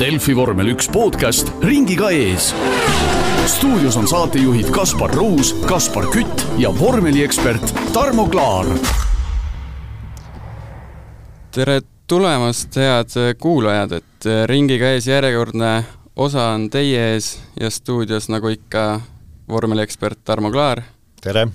[0.00, 2.46] Delfi vormel üks podcast ringiga ees.
[3.52, 8.64] stuudios on saatejuhid Kaspar Ruus, Kaspar Kütt ja vormeliekspert Tarmo Klaar.
[11.52, 15.84] tere tulemast, head kuulajad, et ringiga ees järjekordne
[16.16, 19.02] osa on teie ees ja stuudios nagu ikka
[19.48, 20.80] vormeliekspert Tarmo Klaar.
[21.20, 21.48] tere!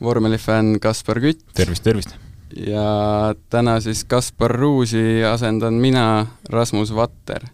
[0.00, 1.44] vormelifänn Kaspar Kütt.
[1.52, 2.16] tervist, tervist!
[2.56, 7.44] ja täna siis Kaspar Ruusi asendan mina, Rasmus Vatter.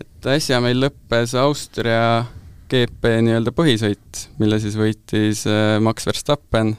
[0.00, 2.24] Et äsja meil lõppes Austria
[2.70, 6.74] GP nii-öelda põhisõit, mille siis võitis äh, Max Verstappen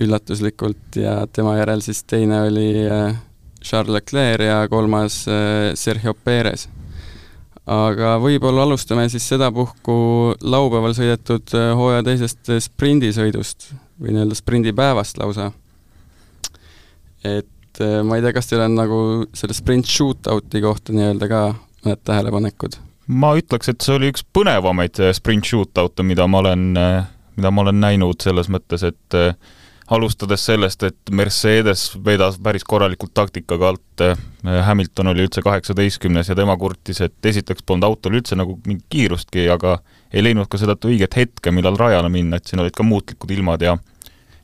[0.00, 3.16] üllatuslikult ja tema järel siis teine oli äh,
[3.64, 6.68] Charles Leclerc ja kolmas äh, Sergio Perez.
[7.66, 9.96] aga võib-olla alustame siis sedapuhku
[10.42, 13.70] laupäeval sõidetud hooaja teisest sprindisõidust
[14.00, 15.50] või nii-öelda sprindipäevast lausa
[17.24, 18.98] et ma ei tea, kas teil on nagu
[19.34, 21.40] selle sprint shootout'i kohta nii-öelda ka
[21.86, 22.78] mõned tähelepanekud?
[23.06, 27.04] ma ütleks, et see oli üks põnevamaid äh, sprint shootout'e, mida ma olen, äh,
[27.36, 29.18] mida ma olen näinud selles mõttes, et
[29.92, 34.04] alustades sellest, et Mercedes vedas päris korralikult taktikaga alt,
[34.64, 39.44] Hamilton oli üldse kaheksateistkümnes ja tema kurtis, et esiteks polnud autol üldse nagu mingit kiirustki,
[39.52, 39.76] aga
[40.08, 43.66] ei leidnud ka seda õiget hetke, millal rajale minna, et siin olid ka muutlikud ilmad
[43.66, 43.76] ja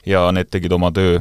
[0.06, 1.20] ja need tegid oma töö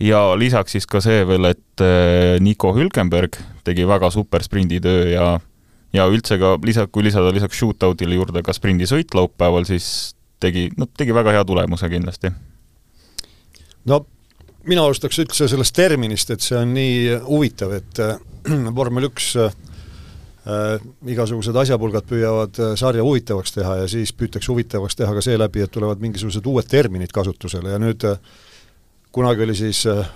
[0.00, 5.30] ja lisaks siis ka see veel, et äh, Nico Hülkenberg tegi väga super sprinditöö ja
[5.92, 10.88] ja üldse ka lisa, kui lisada lisaks shootout'ile juurde ka sprindisõit laupäeval, siis tegi, noh,
[10.96, 12.30] tegi väga hea tulemuse kindlasti.
[13.90, 14.04] no
[14.68, 18.20] mina alustaks üldse sellest terminist, et see on nii huvitav, et äh,
[18.78, 19.50] vormel üks äh,
[21.06, 25.74] igasugused asjapulgad püüavad äh, sarja huvitavaks teha ja siis püütakse huvitavaks teha ka seeläbi, et
[25.74, 28.20] tulevad mingisugused uued terminid kasutusele ja nüüd äh,
[29.12, 30.06] kunagi oli siis äh,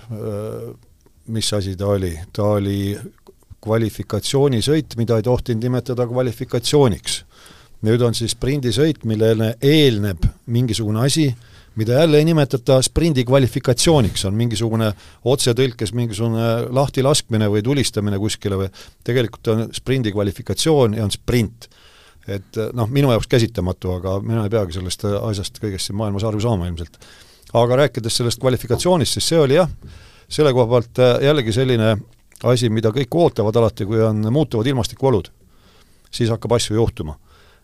[1.27, 2.95] mis asi ta oli, ta oli
[3.65, 7.23] kvalifikatsioonisõit, mida ei tohtinud nimetada kvalifikatsiooniks.
[7.85, 11.27] nüüd on siis sprindisõit, millele eelneb mingisugune asi,
[11.75, 14.87] mida jälle ei nimetata sprindi kvalifikatsiooniks, on mingisugune
[15.25, 18.71] otsetõlkes mingisugune lahtilaskmine või tulistamine kuskile või
[19.03, 21.69] tegelikult on sprindi kvalifikatsioon ja on sprint.
[22.27, 26.39] et noh, minu jaoks käsitamatu, aga mina ei peagi sellest asjast kõigest siin maailmas aru
[26.41, 26.97] saama ilmselt
[27.55, 29.69] aga rääkides sellest kvalifikatsioonist, siis see oli jah,
[30.29, 31.95] selle koha pealt äh, jällegi selline
[32.43, 35.31] asi, mida kõik ootavad alati, kui on muutuvad ilmastikuolud.
[36.11, 37.17] siis hakkab asju juhtuma.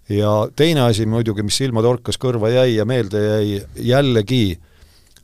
[0.09, 4.59] ja teine asi muidugi, mis silma torkas, kõrva jäi ja meelde jäi, jällegi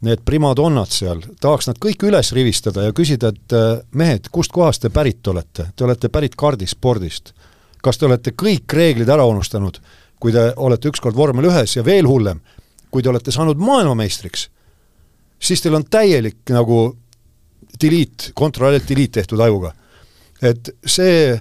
[0.01, 4.81] need primadonnad seal, tahaks nad kõik üles rivistada ja küsida, et äh, mehed, kust kohast
[4.81, 5.71] te pärit olete?
[5.75, 7.33] Te olete pärit kardispordist.
[7.81, 9.79] kas te olete kõik reeglid ära unustanud,
[10.19, 12.39] kui te olete ükskord vormel ühes ja veel hullem,
[12.91, 14.49] kui te olete saanud maailmameistriks
[15.39, 16.97] siis teil on täielik nagu
[17.81, 19.73] delete, Ctrl-Alt delete tehtud ajuga.
[20.41, 21.39] et see äh,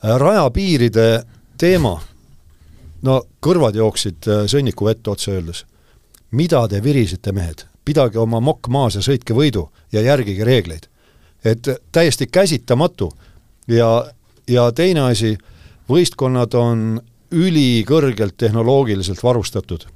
[0.00, 1.24] rajapiiride
[1.58, 1.96] teema,
[3.02, 5.64] no kõrvad jooksid äh, sõnniku vette otse öeldes.
[6.30, 7.64] mida te virisite, mehed?
[7.84, 10.88] pidage oma mokk maas ja sõitke võidu ja järgige reegleid.
[11.44, 13.12] et täiesti käsitamatu
[13.68, 14.12] ja,
[14.48, 15.38] ja teine asi,
[15.88, 17.00] võistkonnad on
[17.30, 19.86] ülikõrgelt tehnoloogiliselt varustatud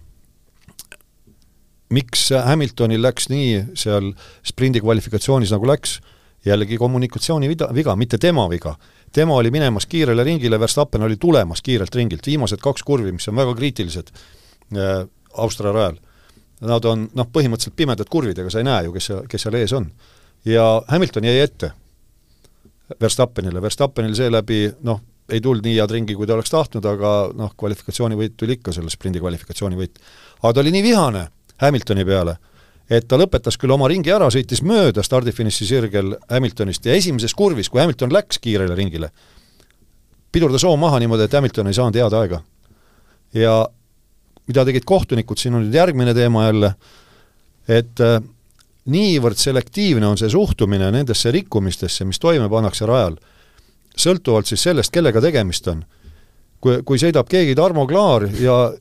[1.92, 4.12] miks Hamiltonil läks nii seal
[4.46, 5.98] sprindi kvalifikatsioonis, nagu läks,
[6.46, 8.74] jällegi kommunikatsiooni viga, viga, mitte tema viga.
[9.12, 13.36] tema oli minemas kiirele ringile, Verstappen oli tulemas kiirelt ringilt, viimased kaks kurvi, mis on
[13.36, 16.00] väga kriitilised äh, Austria rajal.
[16.62, 19.72] Nad on noh, põhimõtteliselt pimedad kurvid, ega sa ei näe ju, kes kes seal ees
[19.76, 19.90] on.
[20.44, 21.72] ja Hamilton jäi ette
[23.00, 25.00] Verstappenile, Verstappenil seeläbi noh,
[25.32, 28.90] ei tulnud nii head ringi, kui ta oleks tahtnud, aga noh, kvalifikatsioonivõit tuli ikka, selle
[28.90, 30.00] sprindi kvalifikatsioonivõit.
[30.42, 31.26] aga ta oli nii vihane
[31.62, 32.36] Hamiltoni peale,
[32.90, 37.70] et ta lõpetas küll oma ringi ära, sõitis mööda stardifiniši sirgel Hamiltonist ja esimeses kurvis,
[37.70, 39.12] kui Hamilton läks kiirele ringile,
[40.32, 42.42] pidurdas hoo maha niimoodi, et Hamilton ei saanud head aega.
[43.32, 43.54] ja
[44.46, 46.72] mida tegid kohtunikud, siin on nüüd järgmine teema jälle,
[47.70, 48.18] et äh,
[48.90, 53.16] niivõrd selektiivne on see suhtumine nendesse rikkumistesse, mis toime pannakse rajal,
[53.96, 55.84] sõltuvalt siis sellest, kellega tegemist on.
[56.62, 58.72] kui, kui sõidab keegi Tarmo Klaar ja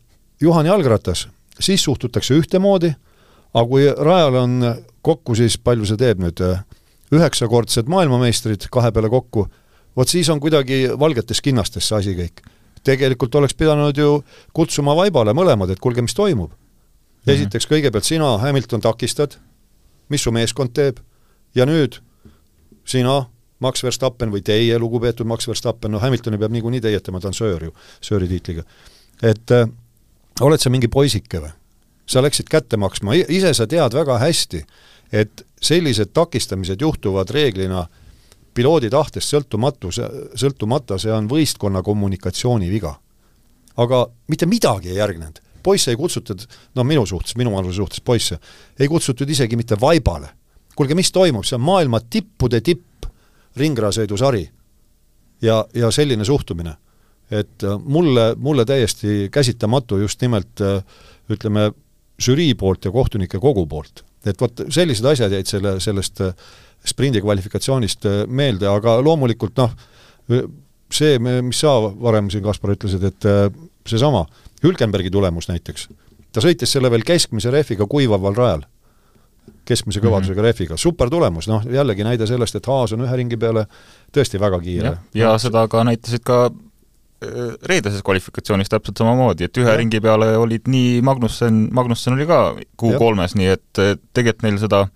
[0.42, 1.28] Juhan Jalgratas,
[1.62, 2.94] siis suhtutakse ühtemoodi,
[3.54, 4.62] aga kui rajal on
[5.02, 6.42] kokku siis, palju see teeb nüüd,
[7.12, 9.48] üheksakordsed maailmameistrid kahe peale kokku,
[9.98, 12.44] vot siis on kuidagi valgetes kinnastes see asi kõik.
[12.84, 14.24] tegelikult oleks pidanud ju
[14.58, 16.52] kutsuma vaibale mõlemad, et kuulge, mis toimub.
[16.52, 17.34] Mhm.
[17.34, 19.38] esiteks kõigepealt sina, Hamilton, takistad,
[20.10, 20.98] mis su meeskond teeb,
[21.56, 22.00] ja nüüd
[22.86, 23.28] sina,
[23.62, 27.68] Max Verstappen või teie, lugupeetud Max Verstappen, no Hamiltoni peab niikuinii teietama, ta on söör
[27.68, 28.64] ju, sööri tiitliga.
[29.22, 29.68] et äh,
[30.44, 31.52] oled sa mingi poisike või?
[32.12, 34.60] sa läksid kätte maksma, ise sa tead väga hästi,
[35.16, 37.86] et sellised takistamised juhtuvad reeglina
[38.54, 39.92] piloodi tahtest sõltumatu,
[40.36, 42.98] sõltumata, see on võistkonna kommunikatsiooni viga.
[43.78, 45.40] aga mitte midagi ei järgnenud.
[45.64, 46.42] poisse ei kutsutud,
[46.76, 48.40] no minu suhtes, minu vanuse suhtes poisse,
[48.80, 50.30] ei kutsutud isegi mitte vaibale.
[50.76, 53.06] kuulge, mis toimub, see on maailma tippude tipp
[53.56, 54.50] ringrajasõidusari.
[55.42, 56.76] ja, ja selline suhtumine.
[57.32, 60.84] Et äh, mulle, mulle täiesti käsitamatu just nimelt äh,
[61.32, 61.72] ütleme,
[62.22, 64.04] žürii poolt ja kohtunike kogu poolt.
[64.26, 66.36] et vot sellised asjad jäid selle, sellest äh,
[66.86, 69.74] sprindi kvalifikatsioonist meelde, aga loomulikult noh,
[70.92, 73.28] see, mis sa varem siin, Kaspar, ütlesid, et
[73.86, 74.24] seesama
[74.64, 75.88] Hülkenbergi tulemus näiteks,
[76.34, 78.64] ta sõitis selle veel keskmise rehviga kuivaval rajal,
[79.66, 80.08] keskmise mhm.
[80.08, 80.50] kõvadusega mm -hmm.
[80.50, 83.68] rehviga, super tulemus, noh jällegi näide sellest, et Haas on ühe ringi peale
[84.14, 84.98] tõesti väga kiire.
[85.14, 86.50] ja, ja seda ka näitasid ka
[87.22, 89.78] reedeses kvalifikatsioonis täpselt samamoodi, et ühe ja.
[89.78, 92.42] ringi peale olid nii Magnussen, Magnussen oli ka
[92.82, 94.88] Q3-s, nii et tegelikult neil seda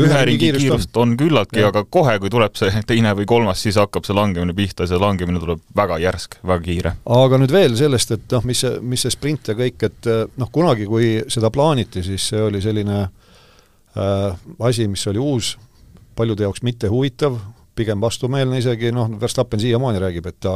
[0.00, 3.62] ühe ringi kiirust, kiirust on, on küllaltki, aga kohe, kui tuleb see teine või kolmas,
[3.64, 6.94] siis hakkab see langemine pihta ja see langemine tuleb väga järsk, väga kiire.
[7.20, 10.52] aga nüüd veel sellest, et noh, mis see, mis see sprint ja kõik, et noh,
[10.52, 15.54] kunagi, kui seda plaaniti, siis see oli selline äh, asi, mis oli uus,
[16.16, 17.38] paljude jaoks mitte huvitav,
[17.80, 20.54] pigem vastumeelne isegi, noh, Verstappen siiamaani räägib, et ta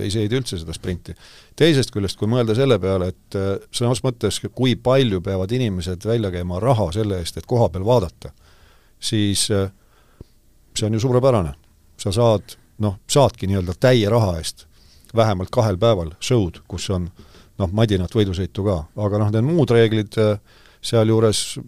[0.00, 1.14] ei seedi üldse seda sprinti.
[1.56, 6.32] teisest küljest, kui mõelda selle peale, et äh, sõnas mõttes, kui palju peavad inimesed välja
[6.34, 8.32] käima raha selle eest, et koha peal vaadata
[9.02, 9.72] siis äh,
[10.78, 11.54] see on ju suurepärane.
[11.96, 14.66] sa saad, noh, saadki nii-öelda täie raha eest
[15.16, 17.10] vähemalt kahel päeval show'd, kus on
[17.58, 20.38] noh, madinat võidusõitu ka, aga noh, need muud reeglid äh,
[20.82, 21.58] sealjuures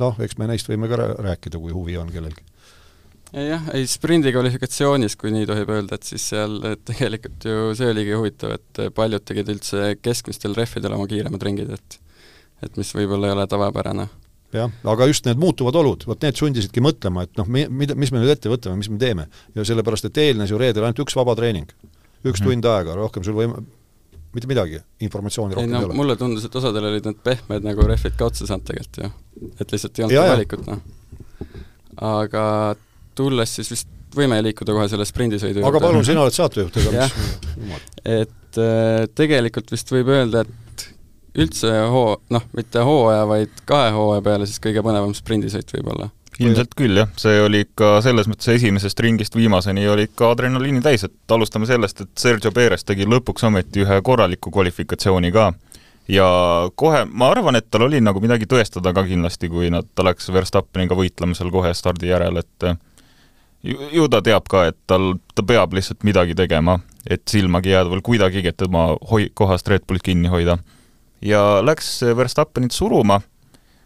[0.00, 2.44] noh, eks me neist võime ka rääkida, kui huvi on kellelgi.
[3.32, 8.16] Jah, ei sprindi kvalifikatsioonis, kui nii tohib öelda, et siis seal tegelikult ju see oligi
[8.16, 12.00] huvitav, et paljud tegid üldse keskmistel rehvidel oma kiiremad ringid, et
[12.60, 14.04] et mis võib-olla ei ole tavapärane
[14.52, 18.12] jah, aga just need muutuvad olud, vot need sundisidki mõtlema, et noh, me, mida, mis
[18.12, 19.26] me nüüd ette võtame, mis me teeme.
[19.54, 21.70] ja sellepärast, et eelnes ju reedel ainult üks vaba treening.
[22.24, 23.56] üks mm tund aega, rohkem sul võim-,
[24.34, 25.98] mitte midagi, informatsiooni rohkem ei, no, ei ole.
[26.02, 29.10] mulle tundus, et osadel olid need pehmed nagu rehvid ka otsa saanud tegelikult ju.
[29.56, 30.82] et lihtsalt ei olnud valikut, noh.
[32.10, 32.44] aga
[33.20, 35.70] tulles siis vist võime liikuda kohe selle sprindisõidu juurde.
[35.70, 40.86] aga palun, sina oled saatejuht, ega mis et äh, tegelikult vist võib öelda, et
[41.40, 46.10] üldse hoo-, noh, mitte hooaja, vaid kahe hooaja peale siis kõige põnevam sprindisõit võib-olla?
[46.40, 51.04] ilmselt küll, jah, see oli ikka selles mõttes esimesest ringist viimaseni oli ikka adrenaliini täis,
[51.04, 55.50] et alustame sellest, et Sergio Perez tegi lõpuks ometi ühe korraliku kvalifikatsiooni ka.
[56.08, 56.28] ja
[56.80, 60.32] kohe, ma arvan, et tal oli nagu midagi tõestada ka kindlasti, kui nad, ta läks
[60.32, 62.70] Verstappeniga võitlema seal kohe stardi järel, et
[63.62, 68.04] ju, ta teab ka, et tal, ta peab lihtsalt midagi tegema, et silmagi jääda veel
[68.04, 70.58] kuidagigi, et tema hoi-, kohast Red Bullit kinni hoida
[71.22, 73.20] ja läks Verstappenit suruma.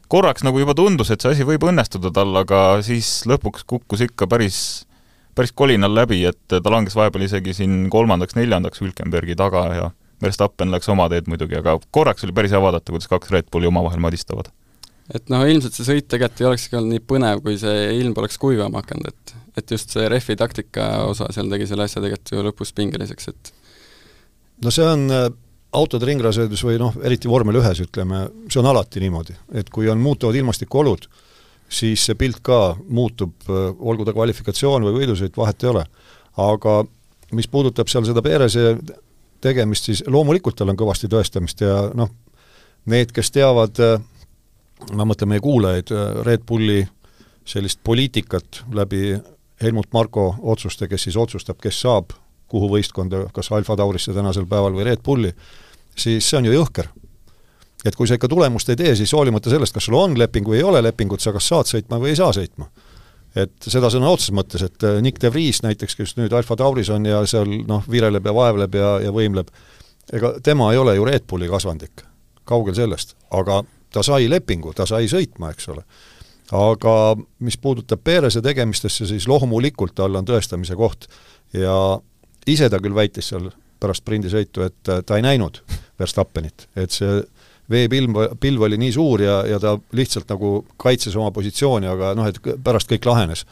[0.08, 4.28] korraks nagu juba tundus, et see asi võib õnnestuda tal, aga siis lõpuks kukkus ikka
[4.30, 4.58] päris,
[5.34, 9.88] päris kolinal läbi, et ta langes vahepeal isegi siin kolmandaks-neljandaks Hülkenbergi taga ja
[10.22, 13.66] Verstappen läks oma teed muidugi, aga korraks oli päris hea vaadata, kuidas kaks Red Bulli
[13.66, 14.52] omavahel madistavad.
[15.14, 18.38] et noh, ilmselt see sõit tegelikult ei olekski olnud nii põnev, kui see ilm poleks
[18.38, 22.46] kuivama hakanud, et et just see rehvi taktika osa seal tegi selle asja tegelikult ju
[22.48, 23.52] lõpus pingeliseks, et
[24.64, 25.06] no see on
[25.74, 30.00] autode ringrasõidus või noh, eriti vormel ühes ütleme, see on alati niimoodi, et kui on
[30.02, 31.06] muutuvad ilmastikuolud,
[31.70, 35.86] siis see pilt ka muutub, olgu ta kvalifikatsioon või võidusõit, vahet ei ole.
[36.36, 36.82] aga
[37.34, 38.76] mis puudutab seal seda Perese
[39.42, 42.10] tegemist, siis loomulikult tal on kõvasti tõestamist ja noh,
[42.90, 43.80] need, kes teavad,
[44.92, 45.92] ma mõtlen meie kuulajaid,
[46.26, 46.82] Red Bulli
[47.44, 49.14] sellist poliitikat läbi
[49.62, 52.12] Helmut Marko otsuste, kes siis otsustab, kes saab
[52.50, 55.32] kuhu võistkonda, kas Alfa Taurisse tänasel päeval või Red Bulli,
[55.98, 56.88] siis see on ju jõhker.
[57.84, 60.56] et kui sa ikka tulemust ei tee, siis hoolimata sellest, kas sul on leping või
[60.56, 62.68] ei ole lepingut, sa kas saad sõitma või ei saa sõitma.
[63.34, 66.90] et seda sõna otseses mõttes, et äh, Nick de Vries näiteks, kes nüüd Alfa Tauris
[66.90, 69.50] on ja seal noh, vireleb ja vaevleb ja, ja võimleb,
[70.12, 72.04] ega tema ei ole ju Red Bulli kasvandik,
[72.44, 75.82] kaugel sellest, aga ta sai lepingu, ta sai sõitma, eks ole.
[76.52, 81.08] Aga mis puudutab Perese tegemistesse, siis loomulikult tal on tõestamise koht
[81.56, 81.76] ja
[82.46, 83.48] ise ta küll väitis seal
[83.80, 85.60] pärast sprindisõitu, et äh, ta ei näinud
[86.00, 87.22] Verstappenit, et see
[87.70, 92.28] veepilv, pilv oli nii suur ja, ja ta lihtsalt nagu kaitses oma positsiooni, aga noh,
[92.28, 93.44] et pärast kõik lahenes.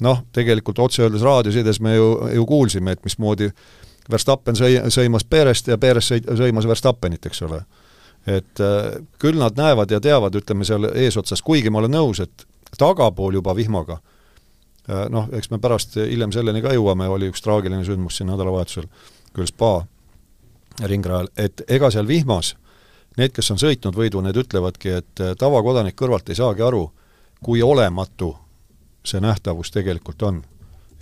[0.00, 3.48] noh, tegelikult otse öeldes raadiosides me ju, ju kuulsime, et mismoodi
[4.10, 7.62] Verstappen sõi, sõimas Perest ja Peres sõi, sõimas Verstappenit, eks ole.
[8.26, 12.46] Et äh, küll nad näevad ja teavad, ütleme seal eesotsas, kuigi ma olen nõus, et
[12.78, 14.00] tagapool juba vihmaga
[14.90, 18.88] äh, noh, eks me pärast hiljem selleni ka jõuame, oli üks traagiline sündmus siin nädalavahetusel
[19.36, 19.86] küll spa
[20.82, 22.54] ringrajal, et ega seal vihmas
[23.16, 26.88] need, kes on sõitnud võidu, need ütlevadki, et äh, tavakodanik kõrvalt ei saagi aru,
[27.44, 28.34] kui olematu
[29.06, 30.42] see nähtavus tegelikult on.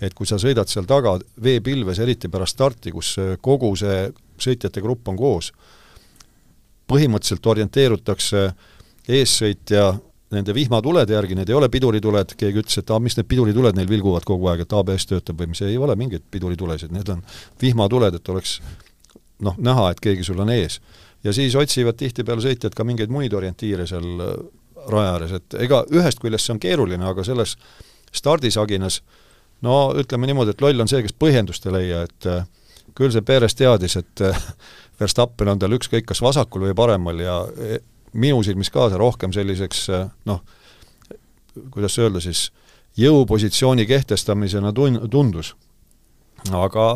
[0.01, 4.11] et kui sa sõidad seal taga veepilves, eriti pärast starti, kus kogu see
[4.43, 5.53] sõitjate grupp on koos,
[6.91, 8.49] põhimõtteliselt orienteerutakse
[9.09, 9.93] eessõitja
[10.35, 13.89] nende vihmatulede järgi, need ei ole pidurituled, keegi ütles, et aa, mis need pidurituled neil
[13.91, 17.23] vilguvad kogu aeg, et ABS töötab või mis, ei ole mingeid piduritulesid, need on
[17.63, 18.59] vihmatuled, et oleks
[19.45, 20.81] noh, näha, et keegi sul on ees.
[21.25, 24.35] ja siis otsivad tihtipeale sõitjad ka mingeid muid orientiire seal äh,
[24.91, 27.57] raja ääres, et ega ühest küljest see on keeruline, aga selles
[28.15, 29.01] stardisaginas
[29.65, 32.45] no ütleme niimoodi, et loll on see, kes põhjendust ei leia, et äh,
[32.95, 34.25] küll see Perez teadis, et
[35.01, 37.81] Verstappen on tal ükskõik kas vasakul või paremal ja e,
[38.15, 40.43] minu silmis ka see rohkem selliseks äh, noh,
[41.75, 42.49] kuidas öelda siis,
[42.99, 45.55] jõupositsiooni kehtestamisena tun-, tundus.
[46.53, 46.89] aga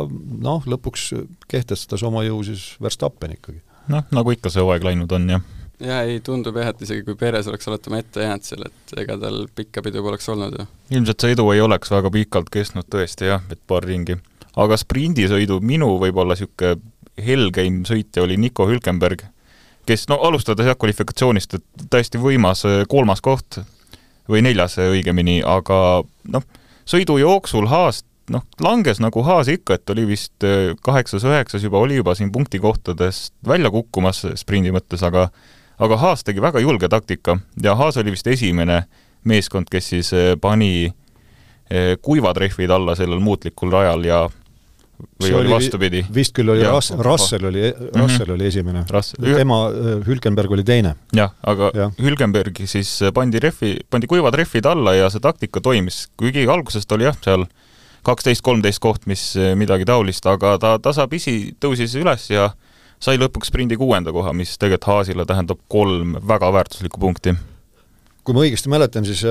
[0.45, 1.11] noh, lõpuks
[1.49, 3.63] kehtestas oma jõu siis Verstappen ikkagi.
[3.89, 5.45] noh, nagu ikka see hooaeg läinud on, jah.
[5.81, 9.19] jaa, ei, tundub jah, et isegi kui Perez oleks oletama ette jäänud seal, et ega
[9.19, 10.67] tal pikka pidu poleks olnud ju.
[10.91, 14.21] ilmselt see edu ei oleks väga pikalt kestnud tõesti jah, et paar ringi.
[14.57, 16.79] aga sprindisõidu minu võib-olla niisugune
[17.25, 19.25] helgeim sõitja oli Nico Hülkenberg,
[19.89, 23.61] kes no alustades jah, kvalifikatsioonist, et täiesti võimas äh, kolmas koht
[24.29, 26.47] või neljas äh, õigemini, aga noh,
[26.89, 32.01] sõidu jooksul Haas noh, langes nagu Haas ikka, et oli vist äh, kaheksas-üheksas juba, oli
[32.01, 35.31] juba siin punktikohtadest välja kukkumas sprindi mõttes, aga
[35.79, 38.83] aga Haas tegi väga julge taktika ja Haas oli vist esimene
[39.29, 40.11] meeskond, kes siis
[40.41, 40.91] pani
[42.03, 44.23] kuivad rehvid alla sellel muutlikul rajal ja
[44.99, 46.03] või see oli vastupidi?
[46.15, 48.35] vist küll oli Rass-, Russell oli, Russell mm -hmm.
[48.35, 48.85] oli esimene.
[49.37, 50.95] tema, äh, Hülkenberg oli teine.
[51.13, 51.91] jah, aga ja.
[51.99, 56.93] Hülkenbergi siis äh, pandi rehvi, pandi kuivad rehvid alla ja see taktika toimis, kuigi algusest
[56.93, 57.47] oli jah, seal
[58.03, 62.51] kaksteist, kolmteist koht, mis äh, midagi taolist, aga ta tasapisi tõusis üles ja
[63.01, 67.35] sai lõpuks sprindi kuuenda koha, mis tegelikult Haasile tähendab kolm väga väärtuslikku punkti.
[68.25, 69.25] kui ma õigesti mäletan, siis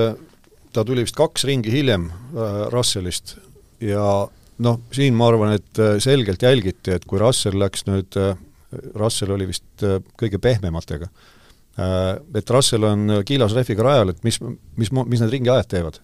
[0.72, 3.36] ta tuli vist kaks ringi hiljem äh, Russellist
[3.80, 4.28] ja
[4.64, 8.34] noh, siin ma arvan, et äh, selgelt jälgiti, et kui Russell läks nüüd, äh,
[8.98, 11.10] Russell oli vist äh, kõige pehmematega,
[12.34, 16.00] et Russell on kiilas rehviga rajal, et mis, mis, mis need ringiajad teevad.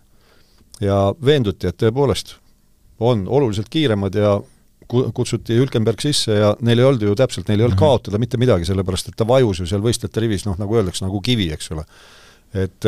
[0.78, 2.37] ja veenduti, et tõepoolest
[3.02, 4.37] on oluliselt kiiremad ja
[4.87, 7.90] kutsuti Hülkenberg sisse ja neil ei olnud ju täpselt, neil ei olnud mm -hmm.
[7.90, 11.20] kaotada mitte midagi, sellepärast et ta vajus ju seal võistlejate rivis, noh, nagu öeldakse, nagu
[11.20, 11.84] kivi, eks ole.
[12.54, 12.87] et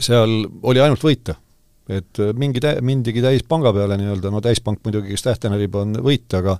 [0.00, 1.36] seal oli ainult võita
[1.88, 5.96] et äh, mingi tä-, mindigi täispanga peale nii-öelda, no täispank muidugi, kes tähte närib, on
[6.04, 6.58] võit, aga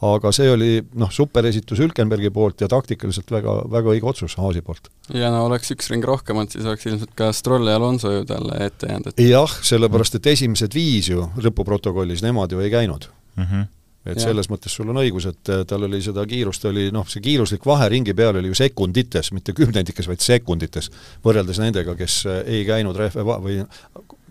[0.00, 4.88] aga see oli noh, superesitus Hülkenbergi poolt ja taktikaliselt väga, väga õige otsus Haasi poolt.
[5.12, 8.22] ja no oleks üks ring rohkem olnud, siis oleks ilmselt ka Stroll ja Alonso ju
[8.28, 13.10] talle ette jäänud, et jah, sellepärast et esimesed viis ju lõpuprotokollis, nemad ju ei käinud
[13.36, 13.44] mm.
[13.44, 13.68] -hmm
[14.00, 14.30] et ja.
[14.30, 17.66] selles mõttes sul on õigus, et äh, tal oli seda kiirust, oli noh, see kiiruslik
[17.68, 20.88] vahe ringi peal oli ju sekundites, mitte kümnendikes, vaid sekundites,
[21.24, 23.58] võrreldes nendega, kes äh, ei käinud rehve või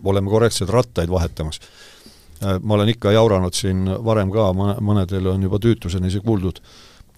[0.04, 1.60] oleme korrektsed rattaid vahetamas.
[2.44, 6.60] Äh, ma olen ikka jauranud siin varem ka, mõnedel on juba tüütuseni see kuuldud,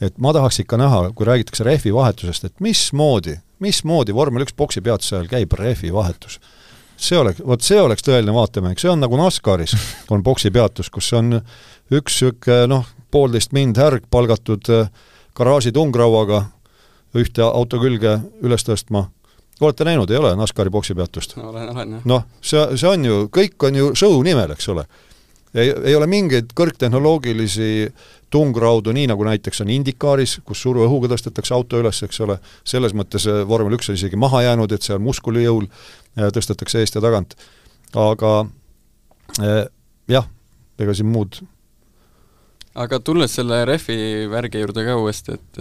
[0.02, 4.82] et ma tahaks ikka näha, kui räägitakse rehvi vahetusest, et mismoodi, mismoodi vormel üks boksi
[4.82, 6.40] peatuse ajal käib rehvi vahetus.
[7.02, 9.72] see oleks, vot see oleks tõeline vaatemäng, see on nagu NASCARis
[10.10, 11.40] on boksi peatus, kus on
[11.90, 14.90] üks niisugune noh, poolteist mind härg palgatud äh,
[15.34, 16.44] garaaži tungrauaga
[17.14, 19.06] ühte auto külge üles tõstma
[19.68, 21.50] olete näinud, ei ole NASCARi poksipeatust no,?
[21.50, 22.04] olen, olen jah.
[22.08, 24.86] noh, see, see on ju, kõik on ju show nimel, eks ole.
[25.54, 27.70] ei, ei ole mingeid kõrgtehnoloogilisi
[28.32, 33.26] tungraudu, nii nagu näiteks on Indikaaris, kus suruõhuga tõstetakse auto üles, eks ole, selles mõttes
[33.28, 37.04] äh, vormel üks on isegi maha jäänud, et seal muskuli jõul äh, tõstetakse eest ja
[37.04, 37.36] tagant.
[37.92, 38.46] aga
[39.42, 39.66] eh,
[40.08, 40.28] jah,
[40.80, 41.42] ega siin muud
[42.74, 45.60] aga tulles selle rehvi värgi juurde ka uuesti, et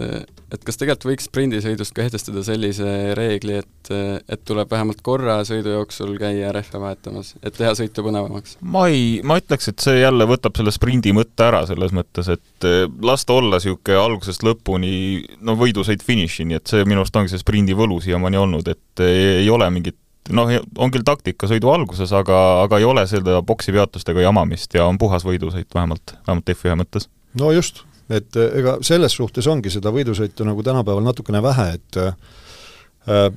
[0.52, 6.12] et kas tegelikult võiks sprindisõidust kehtestada sellise reegli, et, et tuleb vähemalt korra sõidu jooksul
[6.20, 8.58] käia rehve vahetamas, et teha sõitu põnevamaks?
[8.60, 12.68] ma ei, ma ütleks, et see jälle võtab selle sprindi mõtte ära selles mõttes, et
[12.68, 14.92] eh, las ta olla niisugune algusest lõpuni
[15.40, 19.48] no võidusõit finišini, et see minu arust ongi see sprindi võlu siiamaani olnud, et ei
[19.52, 19.96] ole mingit
[20.30, 24.86] noh, on küll taktika sõidu alguses, aga, aga ei ole seda boksi peatustega jamamist ja
[24.86, 27.08] on puhas võidusõit vähemalt, vähemalt F1 mõttes.
[27.38, 32.00] no just, et eh, ega selles suhtes ongi seda võidusõitu nagu tänapäeval natukene vähe, et
[32.02, 33.30] äh,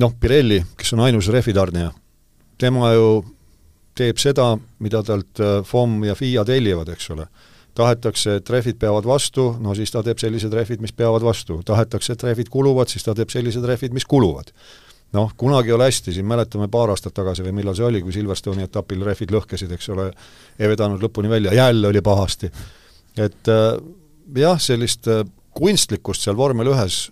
[0.00, 1.90] noh, Pirelli, kes on ainus rehvitarnija,
[2.58, 3.08] tema ju
[3.94, 5.38] teeb seda, mida talt
[5.68, 7.28] FOM ja FIA tellivad, eks ole.
[7.74, 11.60] tahetakse, et rehvid peavad vastu, no siis ta teeb sellised rehvid, mis peavad vastu.
[11.66, 14.50] tahetakse, et rehvid kuluvad, siis ta teeb sellised rehvid, mis kuluvad
[15.14, 18.14] noh, kunagi ei ole hästi, siin mäletame paar aastat tagasi või millal see oli, kui
[18.14, 20.08] Silverstone'i etapil rehvid lõhkesid, eks ole,
[20.58, 22.50] ei vedanud lõpuni välja, jälle oli pahasti.
[23.16, 23.76] et äh,
[24.36, 25.22] jah, sellist äh,
[25.54, 27.08] kunstlikkust seal vormel ühes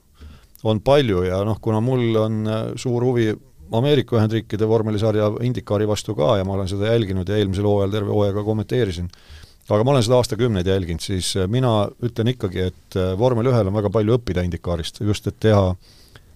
[0.66, 3.32] on palju ja noh, kuna mul on äh, suur huvi
[3.73, 8.12] Ameerika Ühendriikide vormelisarja IndyCari vastu ka ja ma olen seda jälginud ja eelmisel hooajal terve
[8.12, 9.06] hooaega kommenteerisin,
[9.71, 13.88] aga ma olen seda aastakümneid jälginud, siis mina ütlen ikkagi, et vormel ühel on väga
[13.94, 15.71] palju õppida IndyCarist, just et teha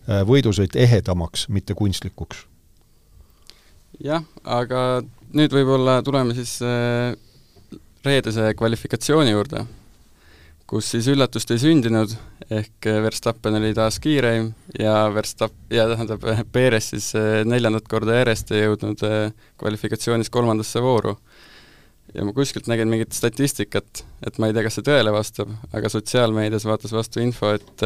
[0.06, 2.44] võidusõit ehedamaks, mitte kunstlikuks.
[4.04, 5.02] jah, aga
[5.34, 6.58] nüüd võib-olla tuleme siis
[8.06, 9.64] reedese kvalifikatsiooni juurde,
[10.66, 12.12] kus siis üllatust ei sündinud,
[12.50, 17.12] ehk Verstappen oli taas kiireim ja Verstapp-, ja tähendab, Perez siis
[17.46, 19.02] neljandat korda järjest ei jõudnud
[19.58, 21.16] kvalifikatsioonis kolmandasse vooru.
[22.14, 25.90] ja ma kuskilt nägin mingit statistikat, et ma ei tea, kas see tõele vastab, aga
[25.90, 27.82] sotsiaalmeedias vaatas vastu info, et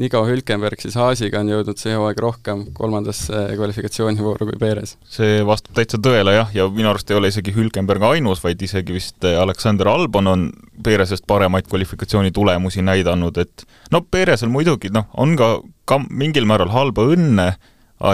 [0.00, 4.94] Nigo Hülkenberg siis Haasiga on jõudnud see hooaeg rohkem kolmandasse kvalifikatsioonivooru kui Perez.
[5.04, 8.96] see vastab täitsa tõele jah, ja minu arust ei ole isegi Hülkenberg ainus, vaid isegi
[8.96, 10.46] vist Aleksander Albon on
[10.82, 17.04] Perezest paremaid kvalifikatsioonitulemusi näidanud, et no Perezil muidugi noh, on ka, ka mingil määral halba
[17.12, 17.50] õnne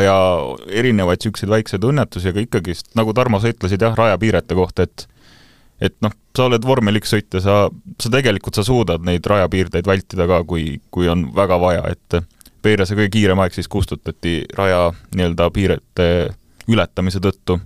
[0.03, 0.17] ja
[0.67, 5.07] erinevaid niisuguseid väikseid õnnetusi, aga ikkagist, nagu Tarmo, sa ütlesid jah, rajapiirete kohta, et
[5.81, 7.59] et noh, sa oled vormel üks sõitja, sa,
[8.01, 12.21] sa tegelikult, sa suudad neid rajapiirdeid vältida ka, kui, kui on väga vaja, et
[12.63, 16.07] Peirase kõige kiirem aeg siis kustutati raja nii-öelda piirete
[16.69, 17.61] ületamise tõttu.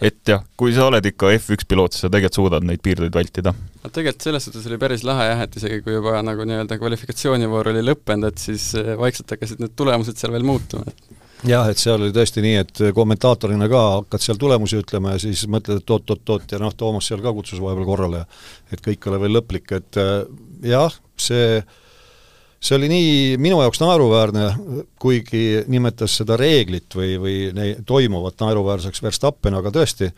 [0.00, 3.52] et jah, kui sa oled ikka F1 piloot, siis sa tegelikult suudad neid piirdeid vältida.
[3.52, 7.72] no tegelikult selles suhtes oli päris lahe jah, et isegi kui juba nagu nii-öelda kvalifikatsioonivoor
[7.74, 12.00] oli lõppenud, et siis vaikselt hakkasid need tulemused seal veel muutuma, et jah, et seal
[12.00, 16.54] oli tõesti nii, et kommentaatorina ka hakkad seal tulemusi ütlema ja siis mõtled, et oot-oot-oot
[16.54, 18.30] ja noh, Toomas seal ka kutsus vahepeal korrale ja
[18.72, 20.24] et kõik ei ole veel lõplik, et äh,
[20.66, 21.60] jah, see
[22.60, 24.48] see oli nii minu jaoks naeruväärne,
[24.98, 30.10] kuigi nimetas seda reeglit või, või nei-, toimuvat naeruväärseks Verstappen, aga tõesti,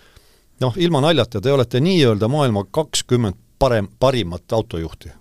[0.64, 5.12] noh, ilma naljata, te olete nii-öelda maailma kakskümmend parem, parimat autojuhti.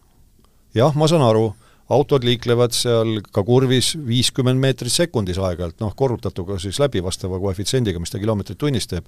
[0.73, 1.49] jah, ma saan aru
[1.89, 7.99] autod liiklevad seal ka kurvis viiskümmend meetrit sekundis aeg-ajalt, noh, korrutatuga siis läbi vastava koefitsiendiga,
[7.99, 9.05] mis ta kilomeetrit tunnis teeb.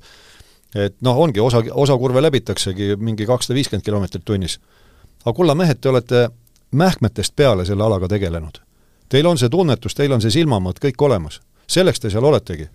[0.75, 4.59] et noh, ongi, osa, osa kurve läbitaksegi mingi kakssada viiskümmend kilomeetrit tunnis.
[5.25, 6.29] aga kulla mehed, te olete
[6.71, 8.61] mähkmetest peale selle alaga tegelenud.
[9.09, 11.41] Teil on see tunnetus, teil on see silmamõõt kõik olemas.
[11.67, 12.69] selleks te seal oletegi.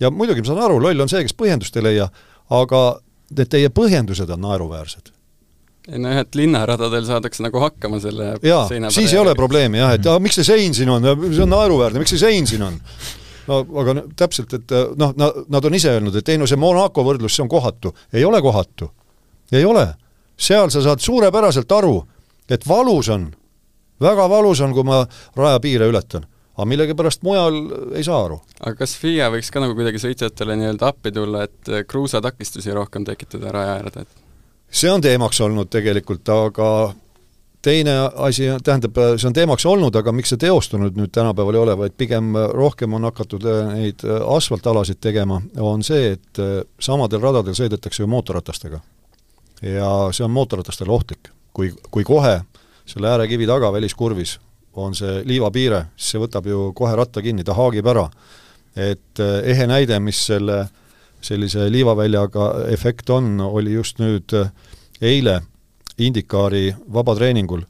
[0.00, 2.10] ja muidugi ma saan aru, loll on see, kes põhjendust ei leia,
[2.50, 5.17] aga need teie põhjendused on naeruväärsed
[5.88, 9.94] ei no jah, et linnaradadel saadakse nagu hakkama selle jaa, siis ei ole probleemi jah,
[9.96, 12.78] et aa, miks see sein siin on, see on naeruväärne, miks see sein siin on?
[13.48, 15.14] no aga no, täpselt, et noh,
[15.48, 17.94] nad on ise öelnud, et ei no see Monaco võrdlus, see on kohatu.
[18.12, 18.90] ei ole kohatu.
[19.52, 19.86] ei ole.
[20.36, 22.02] seal sa saad suurepäraselt aru,
[22.50, 23.30] et valus on,
[24.00, 25.04] väga valus on, kui ma
[25.36, 27.56] rajapiire ületan aga millegipärast mujal
[27.94, 28.40] ei saa aru.
[28.60, 33.52] aga kas FIA võiks ka nagu kuidagi sõitjatele nii-öelda appi tulla, et kruusatakistusi rohkem tekitada
[33.54, 34.24] raja äärde, et
[34.70, 36.70] see on teemaks olnud tegelikult, aga
[37.62, 41.76] teine asi, tähendab, see on teemaks olnud, aga miks see teostunud nüüd tänapäeval ei ole,
[41.82, 47.22] vaid pigem rohkem on hakatud äh, neid äh, asfaltalasid tegema, on see, et äh, samadel
[47.24, 48.80] radadel sõidetakse ju mootorratastega.
[49.62, 51.32] ja see on mootorratastele ohtlik.
[51.52, 52.40] kui, kui kohe
[52.86, 54.38] selle äärekivi taga väliskurvis
[54.78, 58.08] on see liivapiire, siis see võtab ju kohe ratta kinni, ta haagib ära.
[58.76, 60.68] et ehe näide, mis selle äh,
[61.20, 64.50] sellise liivaväljaga efekt on, oli just nüüd äh,
[65.00, 65.40] eile
[65.98, 67.62] Indikaari vabatreeningul,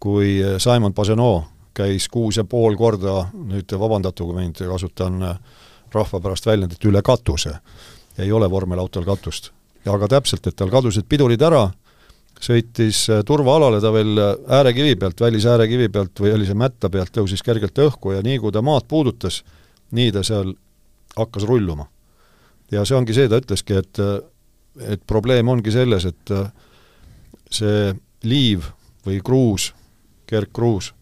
[0.00, 5.36] kui äh, Simon Pagenaud käis kuus ja pool korda, nüüd vabandatagu mind, kasutan äh,
[5.94, 7.58] rahva pärast väljendit, üle katuse.
[8.18, 9.50] ei ole vormelautol katust.
[9.86, 11.70] aga täpselt, et tal kadusid pidurid ära,
[12.40, 17.78] sõitis turvaalale ta veel äärekivi pealt, välisäärekivi pealt või oli see mätta pealt, tõusis kergelt
[17.78, 19.42] õhku ja nii, kui ta maad puudutas,
[19.90, 20.52] nii ta seal
[21.16, 21.86] hakkas rulluma
[22.70, 24.02] ja see ongi see, ta ütleski, et
[24.86, 26.32] et probleem ongi selles, et
[27.50, 27.90] see
[28.22, 28.68] liiv
[29.04, 29.72] või kruus,
[30.30, 30.92] kergkruus,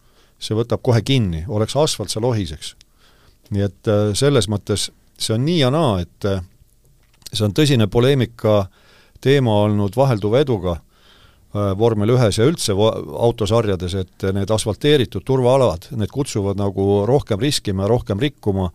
[0.41, 2.75] see võtab kohe kinni, oleks asfalt, sa lohiseks.
[3.49, 6.27] nii et selles mõttes see on nii ja naa, et
[7.31, 8.67] see on tõsine poleemika
[9.21, 10.79] teema olnud vahelduva eduga
[11.53, 17.89] vormel ühes ja üldse autosarjades, et need asfalteeritud turvaalad, need kutsuvad nagu rohkem riskima ja
[17.89, 18.69] rohkem rikkuma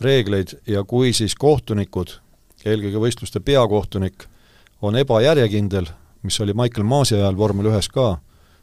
[0.00, 2.18] reegleid ja kui siis kohtunikud,
[2.64, 4.26] eelkõige võistluste peakohtunik,
[4.82, 5.86] on ebajärjekindel,
[6.22, 8.18] mis oli Michael Maasi ajal vormel ühes ka,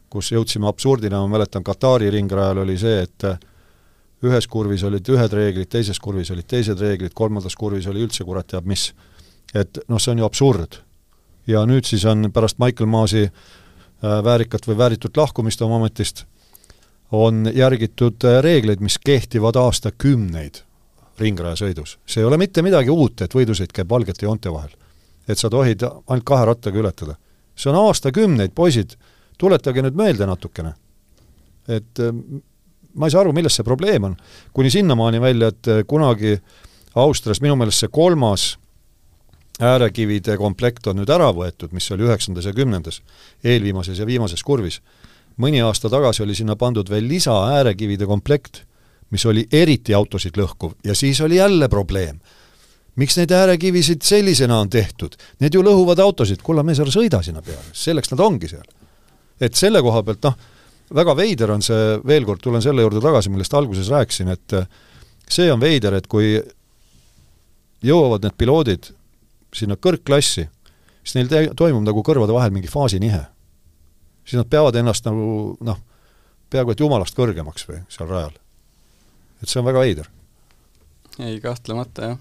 [0.09, 3.25] kus jõudsime absurdina, ma mäletan, Katari ringrajal oli see, et
[4.27, 8.47] ühes kurvis olid ühed reeglid, teises kurvis olid teised reeglid, kolmandas kurvis oli üldse kurat
[8.47, 8.91] teab mis.
[9.53, 10.81] et noh, see on ju absurd.
[11.47, 13.31] ja nüüd siis on pärast Michael Maasi äh,
[14.23, 16.25] väärikat või vääritut lahkumist oma ametist,
[17.11, 20.63] on järgitud äh, reegleid, mis kehtivad aastakümneid
[21.21, 21.97] ringrajasõidus.
[22.05, 24.71] see ei ole mitte midagi uut, et võidusõit käib valgete joonte vahel.
[25.27, 27.15] et sa tohid ainult kahe rattaga ületada.
[27.55, 28.95] see on aastakümneid, poisid,
[29.37, 30.73] tuletage nüüd meelde natukene.
[31.67, 32.11] et äh,
[32.93, 34.17] ma ei saa aru, milles see probleem on.
[34.53, 36.39] kuni sinnamaani välja, et äh, kunagi
[36.95, 38.57] Austrias minu meelest see kolmas
[39.61, 43.01] äärekivide komplekt on nüüd ära võetud, mis oli üheksandas ja kümnendas,
[43.43, 44.81] eelviimases ja viimases kurvis.
[45.37, 48.65] mõni aasta tagasi oli sinna pandud veel lisa äärekivide komplekt,
[49.11, 52.19] mis oli eriti autosid lõhkuv ja siis oli jälle probleem.
[52.95, 55.15] miks neid äärekivisid sellisena on tehtud?
[55.39, 58.65] Need ju lõhuvad autosid, kulla mees, ära sõida sinna peale, selleks nad ongi seal.
[59.39, 60.37] et selle koha pealt noh,
[60.95, 64.55] väga veider on see, veel kord tulen selle juurde tagasi, millest alguses rääkisin, et
[65.31, 66.35] see on veider, et kui
[67.85, 68.91] jõuavad need piloodid
[69.55, 70.47] sinna kõrgklassi,
[71.03, 73.23] siis neil te-, toimub nagu kõrvade vahel mingi faasinihe.
[74.25, 75.79] siis nad peavad ennast nagu noh,
[76.49, 78.35] peaaegu et jumalast kõrgemaks või seal rajal.
[79.41, 80.09] Et see on väga veider.
[81.19, 82.17] ei, kahtlemata jah.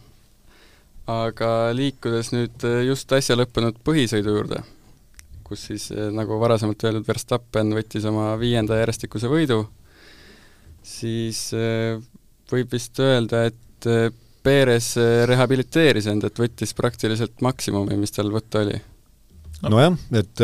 [1.11, 4.62] aga liikudes nüüd eh, just äsja lõppenud põhisõidu juurde,
[5.46, 9.64] kus siis eh, nagu varasemalt öeldud, Verstappen võttis oma viienda järjestikuse võidu,
[10.87, 11.98] siis eh,
[12.50, 13.90] võib vist öelda, et
[14.40, 18.78] Perez eh, rehabiliteeris end, et võttis praktiliselt maksimumi, mis tal võtta oli.
[19.68, 20.40] nojah, et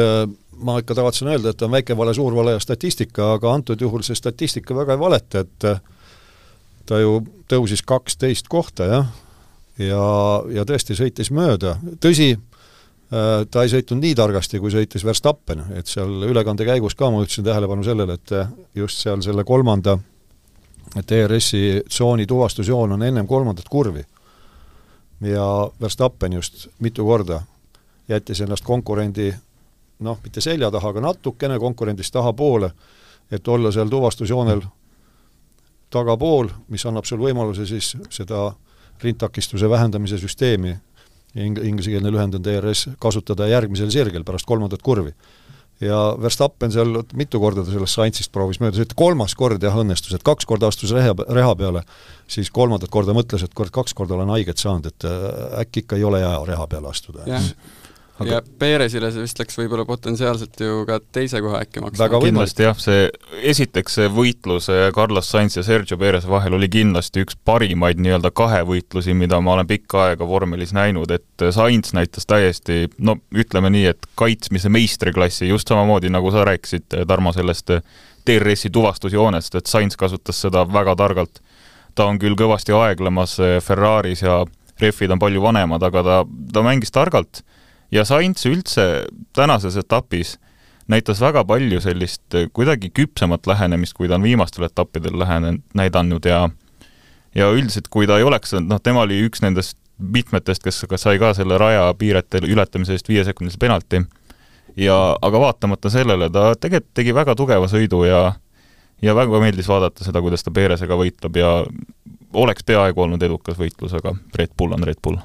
[0.57, 4.05] ma ikka tavatsen öelda, et on väike vale, suur vale ja statistika, aga antud juhul
[4.07, 5.81] see statistika väga ei valeta, et äh,
[6.87, 7.21] ta ju
[7.51, 9.07] tõusis kaksteist kohta, jah,
[9.79, 10.03] ja,
[10.55, 15.91] ja tõesti sõitis mööda, tõsi äh,, ta ei sõitnud nii targasti, kui sõitis Verstappen, et
[15.91, 18.37] seal ülekande käigus ka ma juhtisin tähelepanu sellele, et
[18.75, 19.99] just seal selle kolmanda
[20.97, 24.05] et ERS-i tsooni tuvastusjoon on ennem kolmandat kurvi.
[25.21, 27.43] ja Verstappen just mitu korda
[28.09, 29.35] jättis ennast konkurendi
[29.99, 32.71] noh, mitte selja taha, aga natukene konkurendist tahapoole,
[33.31, 34.61] et olla seal tuvastusjoonel
[35.91, 38.51] tagapool, mis annab sul võimaluse siis seda
[39.03, 40.77] rindtakistuse vähendamise süsteemi,
[41.37, 45.15] ing-, inglisekeelne lühend on DRS, kasutada järgmisel sirgel pärast kolmandat kurvi
[45.81, 50.15] ja Verstappen seal mitu korda ta sellest Sainzist proovis mööda sõita, kolmas kord jah õnnestus,
[50.17, 51.83] et kaks korda astus reha, reha peale,
[52.33, 55.27] siis kolmandat korda mõtles, et kord kaks korda olen haiget saanud, et äh,
[55.65, 57.27] äkki ikka ei ole hea reha peale astuda.
[58.17, 58.31] Aga...
[58.31, 62.09] ja Perezile see vist läks võib-olla potentsiaalselt ju ka teise koha äkki maksma.
[62.23, 63.11] kindlasti jah, see,
[63.53, 69.13] esiteks see võitlus Carlos Sainz ja Sergio Perez vahel oli kindlasti üks parimaid nii-öelda kahevõitlusi,
[69.13, 74.09] mida ma olen pikka aega vormelis näinud, et Sainz näitas täiesti no ütleme nii, et
[74.17, 77.75] kaitsmise meistriklassi, just samamoodi, nagu sa rääkisid, Tarmo, sellest
[78.27, 81.43] DRS-i tuvastusjoonest, et Sainz kasutas seda väga targalt.
[81.97, 84.45] ta on küll kõvasti aeglemas Ferraris ja
[84.81, 86.17] rehvid on palju vanemad, aga ta,
[86.53, 87.43] ta mängis targalt
[87.93, 90.37] ja Sainz üldse tänases etapis
[90.89, 96.25] näitas väga palju sellist eh, kuidagi küpsemat lähenemist, kui ta on viimastel etappidel lähenenud, näidanud
[96.27, 96.49] ja
[97.35, 101.33] ja üldiselt, kui ta ei oleks, noh, tema oli üks nendest mitmetest, kes sai ka
[101.37, 104.03] selle raja piirete ületamise eest viiesekundilise penalti,
[104.77, 108.21] ja aga vaatamata sellele ta tegelikult tegi väga tugeva sõidu ja
[109.03, 111.51] ja väga meeldis vaadata seda, kuidas ta Perezega võitleb ja
[112.33, 115.21] oleks peaaegu olnud edukas võitlus, aga Red Bull on Red Bull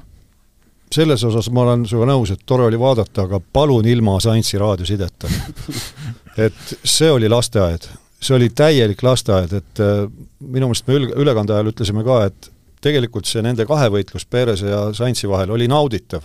[0.92, 5.30] selles osas ma olen sinuga nõus, et tore oli vaadata, aga palun ilma Science'i raadiosideta.
[6.46, 7.88] et see oli lasteaed,
[8.20, 10.04] see oli täielik lasteaed, et äh,
[10.40, 12.50] minu meelest me üle, ülekande ajal ütlesime ka, et
[12.82, 16.24] tegelikult see nende kahevõitlus Perese ja Science'i vahel oli nauditav,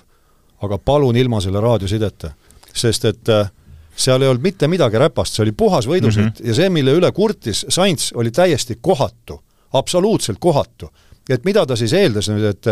[0.65, 2.33] aga palun ilma selle raadiosideta.
[2.77, 3.49] sest et äh,
[3.97, 6.47] seal ei olnud mitte midagi räpast, see oli puhas võidusõit mm -hmm.
[6.47, 9.41] ja see, mille üle kurtis Science, oli täiesti kohatu,
[9.73, 10.89] absoluutselt kohatu.
[11.29, 12.67] et mida ta siis eeldas nüüd, et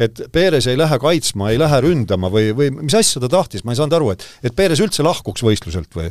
[0.00, 3.74] et Perez ei lähe kaitsma, ei lähe ründama või, või mis asja ta tahtis, ma
[3.74, 6.10] ei saanud aru, et et Perez üldse lahkuks võistluselt või?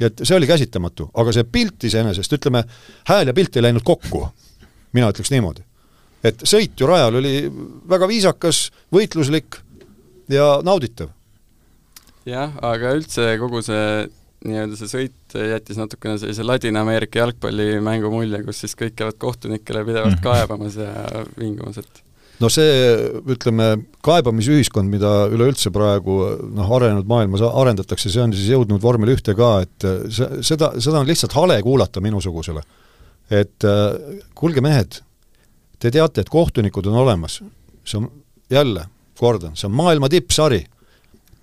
[0.00, 2.62] et see oli käsitamatu, aga see pilt iseenesest, ütleme,
[3.10, 4.22] hääl ja pilt ei läinud kokku,
[4.96, 5.66] mina ütleks niimoodi.
[6.24, 7.34] et sõit ju rajal oli
[7.88, 9.60] väga viisakas, võitluslik
[10.32, 11.12] ja nauditav.
[12.24, 14.08] jah, aga üldse kogu see
[14.48, 20.16] nii-öelda see sõit jättis natukene sellise Ladina-Ameerika jalgpallimängu mulje, kus siis kõik käivad kohtunikele pidevalt
[20.16, 20.22] mhm.
[20.24, 22.00] kaebamas ja vingumas, et
[22.40, 22.72] no see,
[23.34, 23.68] ütleme,
[24.06, 26.16] kaebamisühiskond, mida üleüldse praegu
[26.56, 31.02] noh, arenenud maailmas arendatakse, see on siis jõudnud vormel ühte ka, et see, seda, seda
[31.02, 32.64] on lihtsalt hale kuulata minusugusele.
[33.30, 33.62] et
[34.34, 34.96] kuulge, mehed,
[35.78, 37.38] te teate, et kohtunikud on olemas,
[37.84, 38.08] see on,
[38.50, 38.88] jälle,
[39.20, 40.64] kordan, see on maailma tippsari,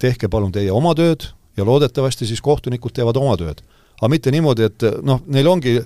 [0.01, 3.61] tehke palun teie oma tööd ja loodetavasti siis kohtunikud teevad oma tööd.
[3.97, 5.79] aga mitte niimoodi, et noh, neil ongi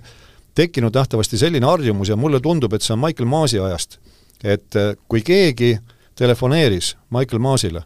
[0.55, 3.99] tekkinud nähtavasti selline harjumus ja mulle tundub, et see on Michael Maasi ajast
[4.43, 5.77] et äh, kui keegi
[6.17, 7.83] telefoneeris Michael Maasile,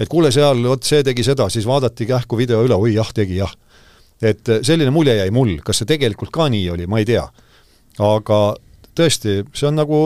[0.00, 3.38] et kuule, seal vot see tegi seda, siis vaadati kähku video üle, oi jah, tegi
[3.38, 3.52] jah.
[4.22, 7.24] et äh, selline mulje jäi mul, kas see tegelikult ka nii oli, ma ei tea.
[7.98, 8.42] aga
[8.94, 10.02] tõesti, see on nagu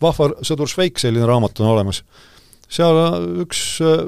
[0.00, 2.02] Vahva sõdur Šveik, selline raamat on olemas.
[2.68, 2.96] seal
[3.42, 4.06] üks äh,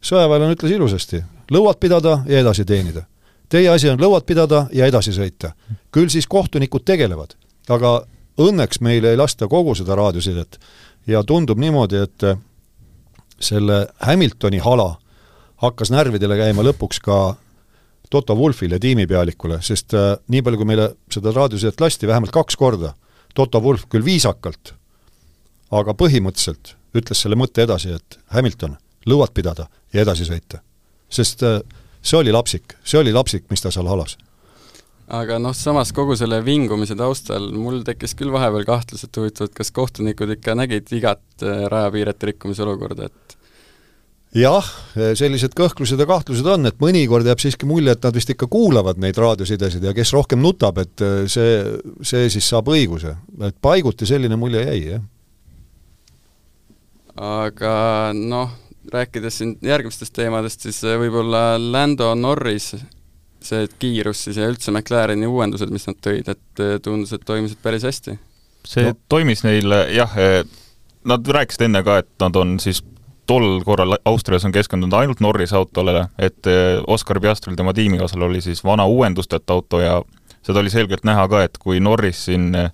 [0.00, 1.20] sõjaväelane ütles ilusasti,
[1.52, 3.04] lõuad pidada ja edasi teenida.
[3.48, 5.52] Teie asi on lõuad pidada ja edasi sõita.
[5.92, 7.36] küll siis kohtunikud tegelevad,
[7.68, 8.06] aga
[8.38, 10.58] õnneks meile ei lasta kogu seda raadiosidet
[11.06, 12.26] ja tundub niimoodi, et
[13.40, 14.96] selle Hamiltoni hala
[15.62, 17.18] hakkas närvidele käima lõpuks ka
[18.10, 22.92] Toto Wolfile, tiimipealikule, sest äh, nii palju, kui meile seda raadiosidet lasti, vähemalt kaks korda,
[23.34, 24.76] Toto Wolf küll viisakalt,
[25.74, 28.76] aga põhimõtteliselt ütles selle mõtte edasi, et Hamilton,
[29.10, 30.62] lõuad pidada ja edasi sõita.
[31.10, 31.58] sest äh,
[32.02, 34.16] see oli lapsik, see oli lapsik, mis ta seal halas
[35.06, 39.54] aga noh, samas kogu selle vingumise taustal mul tekkis küll vahepeal kahtlus, et huvitav, et
[39.54, 43.36] kas kohtunikud ikka nägid igat äh, rajapiirete rikkumise olukorda, et
[44.36, 44.66] jah,
[45.16, 49.00] sellised kõhklused ja kahtlused on, et mõnikord jääb siiski mulje, et nad vist ikka kuulavad
[49.02, 51.60] neid raadiosidesid ja kes rohkem nutab, et äh, see,
[52.02, 53.16] see siis saab õiguse.
[53.46, 55.04] et paiguti selline mulje jäi, jah.
[57.16, 57.76] aga
[58.16, 58.50] noh,
[58.92, 62.74] rääkides siin järgmistest teemadest, siis äh, võib-olla Lando Norris,
[63.44, 67.60] see kiirus siis ja üldse McLareni uuendused, mis nad tõid, et äh, tundus, et toimisid
[67.62, 68.18] päris hästi?
[68.66, 68.96] see no.
[69.08, 70.14] toimis neil jah,
[71.06, 72.82] nad rääkisid enne ka, et nad on siis
[73.26, 78.40] tol korral Austrias on keskendunud ainult Norris autole, et eh, Oscar Piastril, tema tiimikaaslasel oli
[78.40, 80.00] siis vana uuendusteta auto ja
[80.46, 82.70] seda oli selgelt näha ka, et kui Norris siin eh,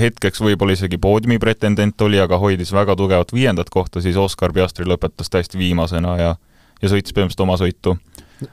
[0.00, 4.88] hetkeks võib-olla isegi poodiumi pretendent oli, aga hoidis väga tugevat viiendat kohta, siis Oscar Piastri
[4.88, 6.34] lõpetas täiesti viimasena ja
[6.82, 8.48] ja sõitis põhimõtteliselt oma sõitu mm.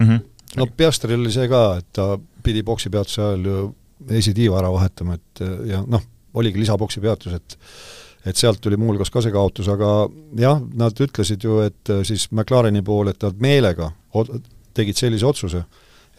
[0.00, 0.20] -hmm.
[0.56, 3.64] No Piastril oli see ka, et ta pidi poksipeatuse ajal ju
[4.10, 6.02] esitiiva ära vahetama, et ja noh,
[6.34, 7.58] oligi lisapoksipeatus, et
[8.26, 9.88] et sealt tuli muuhulgas ka see kaotus, aga
[10.38, 13.90] jah, nad ütlesid ju, et äh, siis McLareni pool, et nad meelega
[14.76, 15.64] tegid sellise otsuse,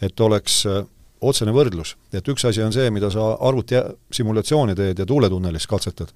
[0.04, 0.82] et oleks äh,
[1.24, 3.80] otsene võrdlus, et üks asi on see, mida sa arvuti
[4.12, 6.12] simulatsiooni teed ja tuuletunnelis katsetad,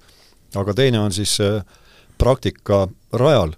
[0.61, 1.63] aga teine on siis äh,
[2.21, 2.85] praktika
[3.17, 3.55] rajal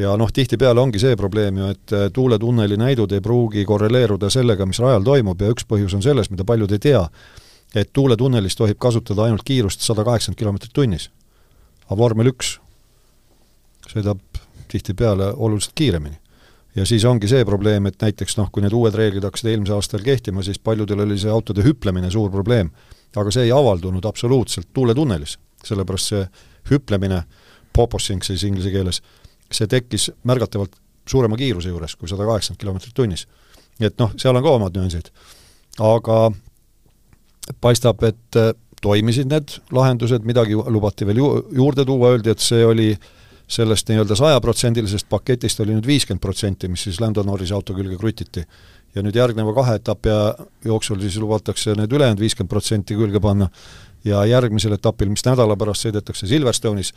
[0.00, 4.80] ja noh, tihtipeale ongi see probleem ju, et tuuletunneli näidud ei pruugi korreleeruda sellega, mis
[4.82, 7.04] rajal toimub ja üks põhjus on selles, mida paljud ei tea,
[7.74, 11.10] et tuuletunnelis tohib kasutada ainult kiirust sada kaheksakümmend kilomeetrit tunnis
[11.86, 12.56] aga vormel üks
[13.86, 14.22] sõidab
[14.70, 16.18] tihtipeale oluliselt kiiremini.
[16.74, 20.02] ja siis ongi see probleem, et näiteks noh, kui need uued reeglid hakkasid eelmisel aastal
[20.04, 22.70] kehtima, siis paljudel oli see autode hüplemine suur probleem.
[23.16, 26.26] aga see ei avaldunud absoluutselt tuuletunnelis, sellepärast see
[26.70, 27.22] hüplemine,
[27.72, 29.00] popossing siis inglise keeles,
[29.52, 30.76] see tekkis märgatavalt
[31.08, 33.26] suurema kiiruse juures kui sada kaheksakümmend kilomeetrit tunnis.
[33.78, 35.10] nii et noh, seal on ka omad nüansid.
[35.78, 36.30] aga
[37.60, 38.40] paistab, et
[38.82, 42.90] toimisid need lahendused, midagi lubati veel ju-, juurde tuua, öeldi, et see oli
[43.46, 48.42] sellest nii-öelda sajaprotsendilisest paketist oli nüüd viiskümmend protsenti, mis siis Lando Norrise auto külge krutiti.
[48.96, 50.08] ja nüüd järgneva kahe etapi
[50.64, 53.50] jooksul siis lubatakse need ülejäänud viiskümmend protsenti külge panna
[54.04, 56.92] ja järgmisel etapil, mis nädala pärast sõidetakse Silverstone'is,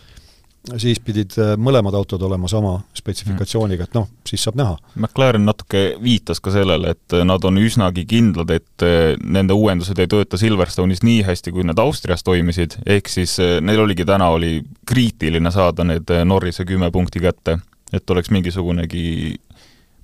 [0.78, 4.76] siis pidid äh, mõlemad autod olema sama spetsifikatsiooniga, et noh, siis saab näha.
[4.96, 10.00] McLaren natuke viitas ka sellele, et äh, nad on üsnagi kindlad, et äh, nende uuendused
[10.00, 14.60] ei tööta Silverstone'is nii hästi, kui need Austrias toimisid, ehk siis neil oligi täna, oli
[14.90, 17.60] kriitiline saada need Norrise kümme punkti kätte,
[17.94, 19.40] et oleks mingisugunegi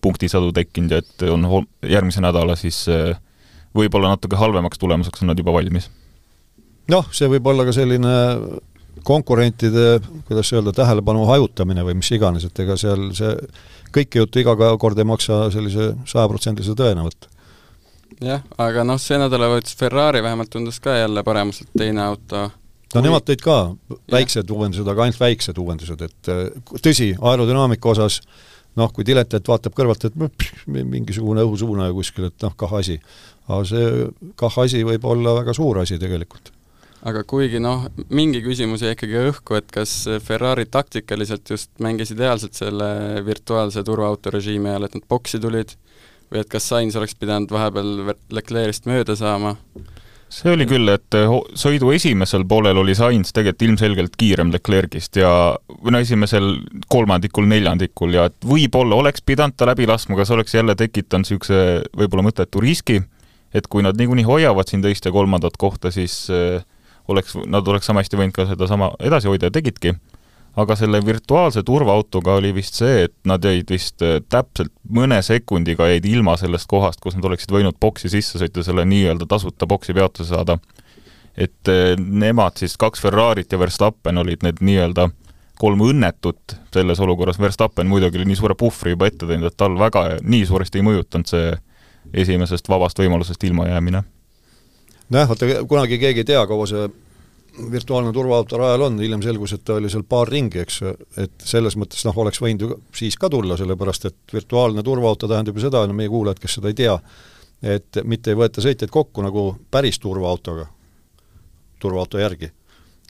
[0.01, 2.83] punktisadu tekkinud ja et on järgmise nädala siis
[3.75, 5.89] võib-olla natuke halvemaks tulemuseks on nad juba valmis.
[6.93, 8.13] noh, see võib olla ka selline
[9.03, 13.33] konkurentide, kuidas öelda, tähelepanu hajutamine või mis iganes, et ega seal see
[13.95, 17.31] kõike juttu iga kord ei maksa sellise sajaprotsendilise tõena võtta.
[18.23, 22.51] jah, aga noh, see nädalavahetus Ferrari vähemalt tundus ka jälle paremuselt teine auto no
[22.93, 23.05] kui...
[23.07, 23.59] nemad tõid ka
[24.11, 24.55] väiksed ja.
[24.55, 26.43] uuendused, aga ainult väiksed uuendused, et äh,
[26.79, 28.21] tõsi, aerodünaamika osas
[28.79, 32.99] noh, kui diletant vaatab kõrvalt, et pff, mingisugune õhusuunaja kuskil, et noh, kah asi.
[33.47, 36.54] aga see kah asi võib olla väga suur asi tegelikult
[37.05, 39.93] aga kuigi noh, mingi küsimus jäi ikkagi õhku, et kas
[40.25, 45.75] Ferrari taktikaliselt just mängis ideaalselt selle virtuaalse turvaauto režiimi ajal, et nad boksi tulid,
[46.31, 49.55] või et kas Sainz oleks pidanud vahepeal Leclerc'ist mööda saama?
[50.35, 51.15] see oli küll, et
[51.55, 55.29] sõidu esimesel poolel oli Sainz tegelikult ilmselgelt kiirem Leclerc'ist ja
[55.69, 56.49] või no esimesel
[56.91, 61.29] kolmandikul, neljandikul ja et võib-olla oleks pidanud ta läbi laskma, aga see oleks jälle tekitanud
[61.29, 61.59] niisuguse
[61.93, 63.03] võib-olla mõttetu riski,
[63.55, 66.65] et kui nad niikuinii hoiavad siin teist ja kolmandat kohta, siis äh,
[67.07, 69.95] oleks, nad oleks sama hästi võinud ka sedasama edasi hoida ja tegidki,
[70.55, 75.89] aga selle virtuaalse turvaautoga oli vist see, et nad jäid vist äh, täpselt mõne sekundiga
[75.91, 79.93] jäid ilma sellest kohast, kus nad oleksid võinud boksi sisse sõita, selle nii-öelda tasuta boksi
[79.93, 80.57] peatuse saada.
[81.37, 85.09] et äh, nemad siis, kaks Ferrarit ja Verstappen olid need nii-öelda
[85.59, 89.77] kolm õnnetut selles olukorras, Verstappen muidugi oli nii suure puhvri juba ette teinud, et tal
[89.79, 91.53] väga nii suuresti ei mõjutanud see
[92.13, 94.03] esimesest vabast võimalusest ilmajäämine
[95.09, 96.87] nojah, vaata kunagi keegi ei tea, kaua see
[97.71, 100.81] virtuaalne turvaauto rajal on, hiljem selgus, et ta oli seal paar ringi, eks,
[101.21, 105.55] et selles mõttes noh, oleks võinud ju siis ka tulla, sellepärast et virtuaalne turvaauto tähendab
[105.55, 106.97] ju seda, no meie kuulajad, kes seda ei tea,
[107.75, 110.67] et mitte ei võeta sõitjaid kokku nagu päris turvaautoga.
[111.79, 112.49] turvaauto järgi,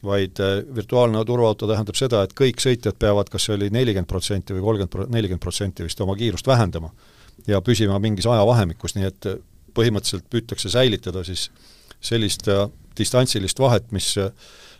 [0.03, 4.53] vaid äh, virtuaalne turvaauto tähendab seda, et kõik sõitjad peavad, kas see oli nelikümmend protsenti
[4.53, 6.91] või kolmkümmend, nelikümmend protsenti vist oma kiirust vähendama
[7.47, 9.27] ja püsima mingis ajavahemikus, nii et
[9.75, 11.49] põhimõtteliselt püütakse säilitada siis
[12.05, 12.47] sellist
[12.95, 14.13] distantsilist vahet, mis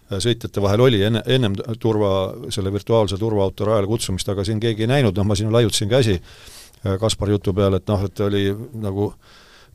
[0.06, 2.12] sõitjate vahel oli enne, ennem turva,
[2.54, 6.20] selle virtuaalse turvaauto rajale kutsumist, aga siin keegi ei näinud, noh ma siin laiutasin käsi
[7.00, 8.44] Kaspar jutu peale, et noh, et oli
[8.78, 9.10] nagu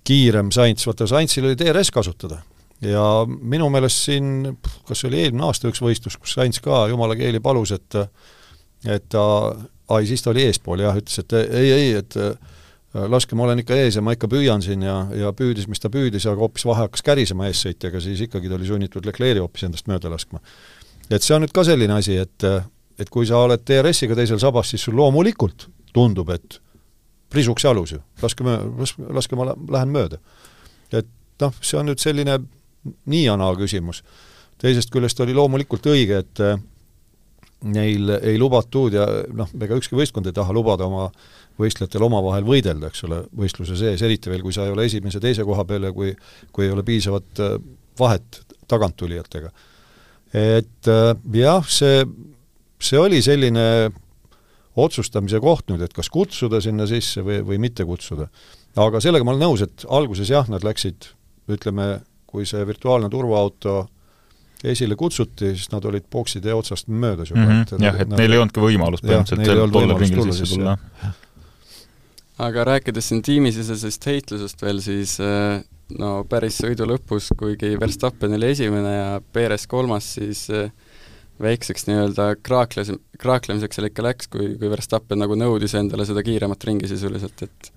[0.07, 2.39] kiirem Sainz, vaata Sainzil oli DRS kasutada.
[2.81, 4.57] ja minu meelest siin,
[4.89, 7.99] kas oli eelmine aasta üks võistlus, kus Sainz ka jumala keeli palus, et
[8.89, 9.25] et ta,
[9.93, 12.17] ai siis ta oli eespool jah, ütles, et ei, ei, et
[12.95, 15.91] laske, ma olen ikka ees ja ma ikka püüan siin ja, ja püüdis, mis ta
[15.93, 19.91] püüdis, aga hoopis vahe hakkas kärisema eessõitjaga, siis ikkagi ta oli sunnitud Leclerc'i hoopis endast
[19.91, 20.41] mööda laskma.
[21.11, 22.49] et see on nüüd ka selline asi, et
[23.01, 26.59] et kui sa oled DRS-iga teisel sabas, siis sul loomulikult tundub, et
[27.33, 30.19] prisuks jalus ju, laske möö-, laske, laske ma lähen mööda.
[30.93, 31.07] et
[31.41, 32.41] noh, see on nüüd selline
[33.07, 34.03] nii ja naa küsimus.
[34.59, 36.59] teisest küljest oli loomulikult õige, et äh,
[37.65, 41.11] neil ei lubatud ja noh, ega ükski võistkond ei taha lubada oma
[41.61, 45.45] võistlejatel omavahel võidelda, eks ole, võistluse sees, eriti veel, kui sa ei ole esimese, teise
[45.45, 46.15] koha peal ja kui
[46.53, 47.57] kui ei ole piisavat äh,
[47.99, 49.51] vahet taganttulijatega.
[50.35, 52.05] et äh, jah, see,
[52.81, 53.91] see oli selline
[54.81, 58.29] otsustamise koht nüüd, et kas kutsuda sinna sisse või, või mitte kutsuda.
[58.77, 61.11] aga sellega ma olen nõus, et alguses jah, nad läksid,
[61.51, 63.89] ütleme, kui see virtuaalne turvaauto
[64.65, 67.63] esile kutsuti, siis nad olid bokside otsast möödas juba mm.
[67.63, 67.85] -hmm.
[67.85, 70.77] jah, et neil ei olnudki võimalust põhimõtteliselt tolle ringil sisse tulla.
[72.41, 75.61] Aga rääkides siin tiimisisesest heitlusest veel, siis äh,
[75.99, 80.71] no päris sõidu lõpus, kuigi Verstappen oli esimene ja Perez kolmas, siis äh,
[81.41, 86.65] väikseks nii-öelda kraakles, kraaklemiseks seal ikka läks, kui, kui Verstappen nagu nõudis endale seda kiiremat
[86.69, 87.73] ringi sisuliselt, et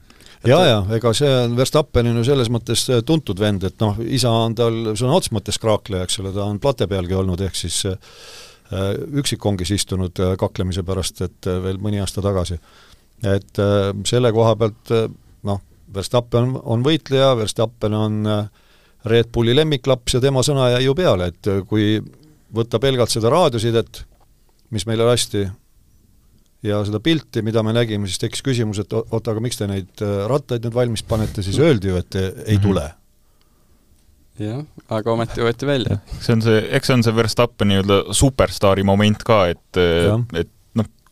[0.48, 4.32] ja, ja ega see on, Verstappen on ju selles mõttes tuntud vend, et noh, isa
[4.44, 7.84] on tal sõna otseses mõttes kraakleja, eks ole, ta on plate pealgi olnud, ehk siis
[7.90, 7.98] äh,
[9.24, 12.60] üksikkongis istunud äh, kaklemise pärast, et äh, veel mõni aasta tagasi.
[13.24, 15.08] Et äh, selle koha pealt äh,
[15.48, 15.62] noh,
[15.94, 18.46] Verstappen on võitleja, Verstappen on äh,
[19.10, 21.98] Red Bulli lemmiklaps ja tema sõna jäi ju peale, et kui
[22.56, 24.04] võtta pelgalt seda raadiosidet,
[24.72, 25.44] mis meile lasti,
[26.64, 30.04] ja seda pilti, mida me nägime, siis tekkis küsimus, et oota, aga miks te neid
[30.32, 32.64] rattaid nüüd valmis panete, siis öeldi ju, et ei mhm.
[32.64, 32.86] tule.
[34.40, 36.00] jah, aga ometi võeti välja.
[36.22, 39.84] see on see, eks see on see Verstappeni nii-öelda superstaari moment ka, et,
[40.40, 40.54] et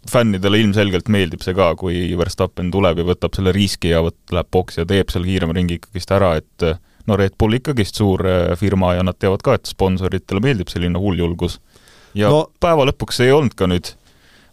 [0.10, 4.50] fännidele ilmselgelt meeldib see ka, kui Verstappen tuleb ja võtab selle riski ja võt-, läheb
[4.54, 6.66] boksi ja teeb seal kiirema ringi ikkagist ära, et
[7.08, 11.00] no Red Bull ikkagist suur äh, firma ja nad teavad ka, et sponsoritele meeldib selline
[11.02, 11.60] hulljulgus.
[12.18, 13.94] ja no, päeva lõpuks ei olnud ka nüüd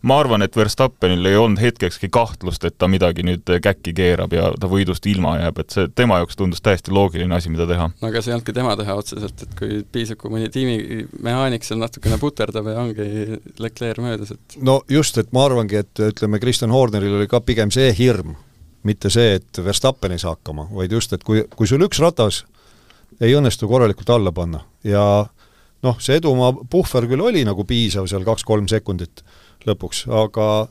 [0.06, 4.50] ma arvan, et Verstappenil ei olnud hetkekski kahtlust, et ta midagi nüüd käkki keerab ja
[4.60, 7.88] ta võidust ilma jääb, et see tema jaoks tundus täiesti loogiline asi, mida teha.
[7.90, 11.82] no aga see ei olnudki tema teha otseselt, et kui piisab, kui mõni tiimimehaanik seal
[11.82, 16.74] natukene puterdab ja ongi Leclerc möödas, et no just, et ma arvangi, et ütleme, Kristjan
[16.74, 18.36] Horneril oli ka pigem see hirm,
[18.86, 22.44] mitte see, et Verstappen ei saa hakkama, vaid just, et kui, kui sul üks ratas
[23.18, 25.02] ei õnnestu korralikult alla panna ja
[25.84, 29.22] noh, see edumaa puhver küll oli nagu piisav seal kaks-kolm sekundit
[29.66, 30.68] lõpuks, aga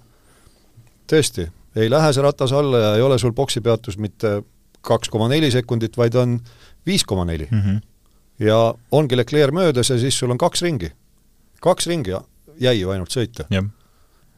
[1.10, 4.42] tõesti, ei lähe see ratas alla ja ei ole sul boksipeatus mitte
[4.88, 6.40] kaks koma neli sekundit, vaid on
[6.88, 7.48] viis koma neli.
[7.52, 7.84] Mhm.
[8.40, 10.92] ja ongi Leclerc möödas ja siis sul on kaks ringi.
[11.62, 12.14] kaks ringi
[12.60, 13.48] jäi ju ainult sõita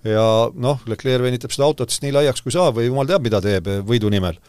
[0.04, 0.24] ja
[0.56, 3.68] noh, Leclerc venitab seda autot siis nii laiaks kui saab või jumal teab, mida teeb
[3.88, 4.40] võidu nimel.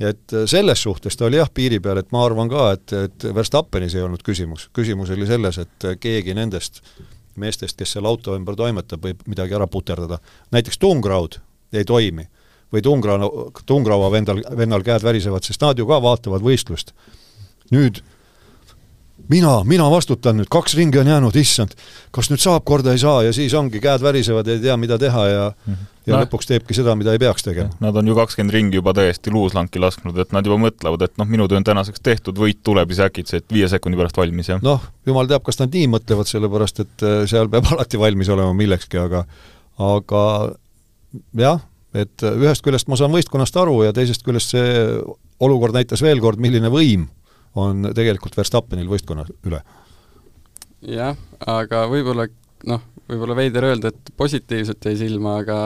[0.00, 3.94] et selles suhtes ta oli jah, piiri peal, et ma arvan ka, et, et Verstappenis
[3.94, 6.82] ei olnud küsimus, küsimus oli selles, et keegi nendest
[7.38, 10.18] meestest, kes seal auto ümber toimetab, võib midagi ära puterdada.
[10.54, 11.40] näiteks tungraud
[11.72, 12.28] ei toimi
[12.72, 13.16] või tungra,
[13.66, 16.92] tungraua vendal, vennal käed värisevad, sest nad ju ka vaatavad võistlust.
[17.70, 18.02] nüüd
[19.32, 21.74] mina, mina vastutan nüüd, kaks ringi on jäänud, issand,
[22.14, 25.24] kas nüüd saab korda, ei saa ja siis ongi, käed värisevad, ei tea, mida teha
[25.28, 25.90] ja mm -hmm.
[26.06, 27.70] ja no, lõpuks teebki seda, mida ei peaks tegema.
[27.80, 31.26] Nad on ju kakskümmend ringi juba täiesti luuslanki lasknud, et nad juba mõtlevad, et noh,
[31.26, 34.62] minu töö on tänaseks tehtud, võit tuleb siis äkitse, et viie sekundi pärast valmis, jah.
[34.62, 38.52] noh, jumal teab, kas nad nii mõtlevad, sellepärast et äh, seal peab alati valmis olema
[38.52, 39.24] millekski, aga
[39.78, 40.22] aga
[41.38, 41.60] jah,
[41.94, 44.98] et ühest küljest ma saan võistkonnast aru ja teisest küljest see
[45.40, 47.06] olukord näitas veel kord, milline võim
[47.56, 49.62] on tegelikult Verstappenil võistkonna üle.
[50.84, 52.28] jah, aga võib-olla
[52.68, 55.58] noh, võib-olla veider öelda, et positiivselt jäi silma, aga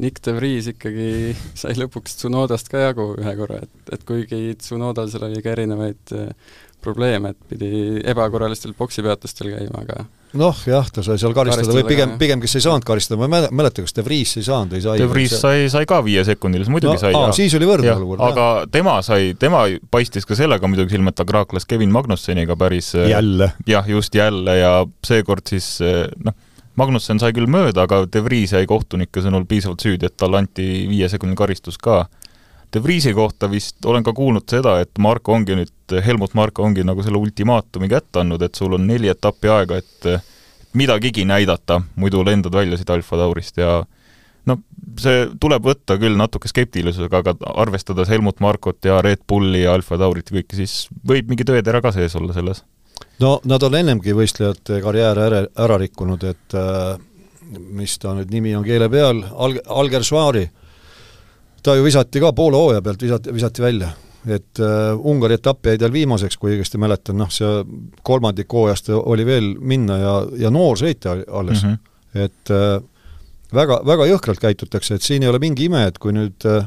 [0.00, 5.10] Nick de Vries ikkagi sai lõpuks Tsunodast ka jagu ühe korra, et, et kuigi Tsunodal
[5.12, 7.70] seal oli ka erinevaid äh, probleeme, et pidi
[8.04, 10.04] ebakorralistel poksipeatustel käima, aga
[10.38, 12.18] noh jah, ta sai seal karistada, Karistada või pigem jah.
[12.20, 14.82] pigem kes ei saanud karistada, ma ei mäle- mäleta, kas De Vries ei saanud või
[14.84, 14.96] sai.
[14.98, 18.48] De Vries sai, sai ka viiesekundilise, muidugi no, sai siis oli võrdne jah, olukord, aga
[18.74, 19.64] tema sai, tema
[19.94, 23.52] paistis ka sellega muidugi silma, et ta kraakles Kevin Magnusseniga päris äh, jälle.
[23.66, 24.74] jah, just jälle ja
[25.06, 26.34] seekord siis eh, noh,
[26.74, 30.64] Magnussen sai küll mööda, aga De Vries jäi kohtunike sõnul piisavalt süüdi, et talle anti
[30.90, 32.08] viiesekundine karistus ka.
[32.74, 35.70] De Vriesi kohta vist olen ka kuulnud seda, et Marko ongi nüüd,
[36.06, 40.08] Helmut Marko ongi nagu selle ultimaatumi kätte andnud, et sul on neli etappi aega, et
[40.74, 43.82] midagigi näidata, muidu lendad välja siit Alfa Taurist ja
[44.48, 44.60] noh,
[45.00, 49.98] see tuleb võtta küll natuke skeptilisusega, aga arvestades Helmut Markot ja Red Bulli ja Alfa
[50.00, 52.64] Taurit ja kõike, siis võib mingi tõetera ka sees olla selles
[53.22, 56.94] no nad on ennemgi võistlejate karjääre ära, ära rikkunud, et äh,
[57.78, 60.44] mis ta nüüd nimi on keele peal, Al-, Alger Soari,
[61.62, 63.92] ta ju visati ka poole hooaja pealt, visati, visati välja.
[64.26, 67.64] Et äh, Ungari etapp jäi tal viimaseks, kui õigesti mäletan, noh see
[68.06, 70.14] kolmandik hooajast oli veel minna ja,
[70.46, 71.74] ja noor sõita oli alles mm.
[71.74, 72.22] -hmm.
[72.24, 72.78] et äh,
[73.54, 76.64] väga, väga jõhkralt käitutakse, et siin ei ole mingi ime, et kui nüüd äh,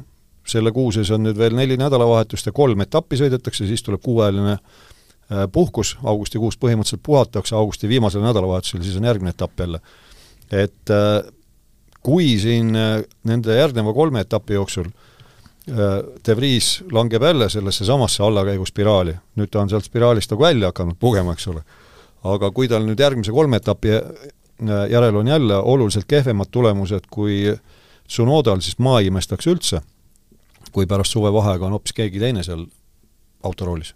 [0.48, 4.58] selle kuu sees on nüüd veel neli nädalavahetust ja kolm etappi sõidetakse, siis tuleb kuuajaline
[4.58, 9.82] äh, puhkus, augustikuus põhimõtteliselt puhatakse, augusti viimasel nädalavahetusel siis on järgmine etapp jälle.
[10.52, 11.24] et äh,
[12.04, 15.07] kui siin äh, nende järgneva kolme etapi jooksul äh,
[15.68, 20.96] De Vries langeb jälle sellesse samasse allakäiguspiraali, nüüd ta on sealt spiraalist nagu välja hakanud
[21.00, 21.64] pugema, eks ole,
[22.24, 24.08] aga kui tal nüüd järgmise kolme etapi äh,
[24.90, 27.58] järel on jälle oluliselt kehvemad tulemused kui
[28.08, 29.82] Tsunodal, siis ma ei imestaks üldse,
[30.72, 32.64] kui pärast suvevaheaega on hoopis keegi teine seal
[33.44, 33.94] autoroolis.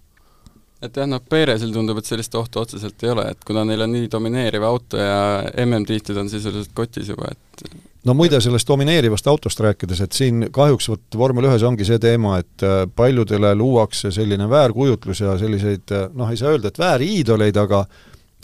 [0.82, 3.91] Et jah, noh Perezil tundub, et sellist ohtu otseselt ei ole, et kuna neil on
[3.93, 7.65] nii domineeriv auto ja MM-tiitlid on sisuliselt kotis juba, et
[8.06, 12.38] no muide, sellest domineerivast autost rääkides, et siin kahjuks vot vormel ühes ongi see teema,
[12.41, 17.58] et äh, paljudele luuakse selline väärkujutlus ja selliseid äh, noh, ei saa öelda, et vääriidoleid,
[17.62, 17.86] aga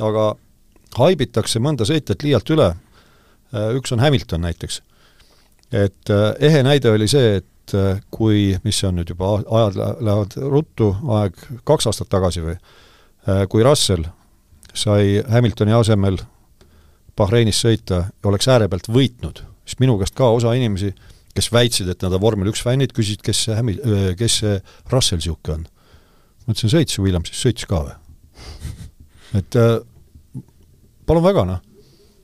[0.03, 0.27] aga
[0.97, 2.67] haibitakse mõnda sõitjat liialt üle,
[3.77, 4.81] üks on Hamilton näiteks.
[5.71, 9.75] et äh, ehe näide oli see, et äh, kui, mis see on nüüd juba, ajad
[9.75, 11.33] lä- lähevad ruttu, aeg
[11.63, 12.55] kaks aastat tagasi või,
[13.49, 14.05] kui Russell
[14.73, 16.21] sai Hamiltoni asemel
[17.17, 20.93] Bahreinis sõita ja oleks ääre pealt võitnud, siis minu käest ka osa inimesi,
[21.37, 23.81] kes väitsid, et nad on vormel üks fännid, küsisid, kes see Hamil-,
[24.17, 24.57] kes see
[24.91, 25.67] Russell niisugune on.
[26.45, 27.95] ma ütlesin, sõitis ju Williamsis, sõitis ka või?
[29.37, 29.77] et äh,
[31.07, 31.61] palun väga, noh.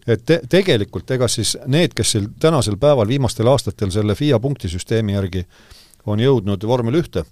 [0.08, 5.18] et te, tegelikult ega siis need, kes sel tänasel päeval viimastel aastatel selle FIA punktisüsteemi
[5.18, 5.46] järgi
[6.06, 7.24] on jõudnud vormel ühte,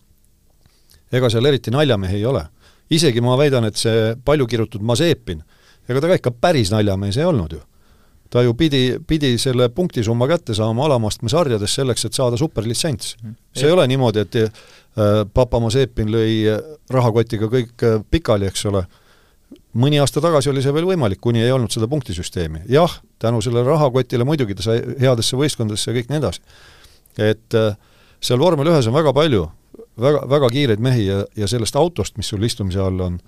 [1.11, 2.45] ega seal eriti naljamehi ei ole.
[2.91, 5.43] isegi ma väidan, et see palju kirutud Mazepin,
[5.89, 7.61] ega ta ka ikka päris naljamees ei olnud ju.
[8.31, 13.15] ta ju pidi, pidi selle punktisumma kätte saama alamastme sarjades selleks, et saada superlitsents.
[13.55, 14.51] see ei ole niimoodi, et äh,
[15.33, 16.57] papa Mazepin lõi
[16.89, 18.85] rahakotiga kõik äh, pikali, eks ole,
[19.73, 22.65] mõni aasta tagasi oli see veel võimalik, kuni ei olnud seda punktisüsteemi.
[22.69, 26.41] jah, tänu sellele rahakotile muidugi ta sai headesse võistkondadesse ja kõik nii edasi.
[27.17, 27.75] et äh,
[28.21, 29.49] seal vormel ühes on väga palju
[29.99, 33.19] väga, väga kiireid mehi ja, ja sellest autost, mis sul istumise all on,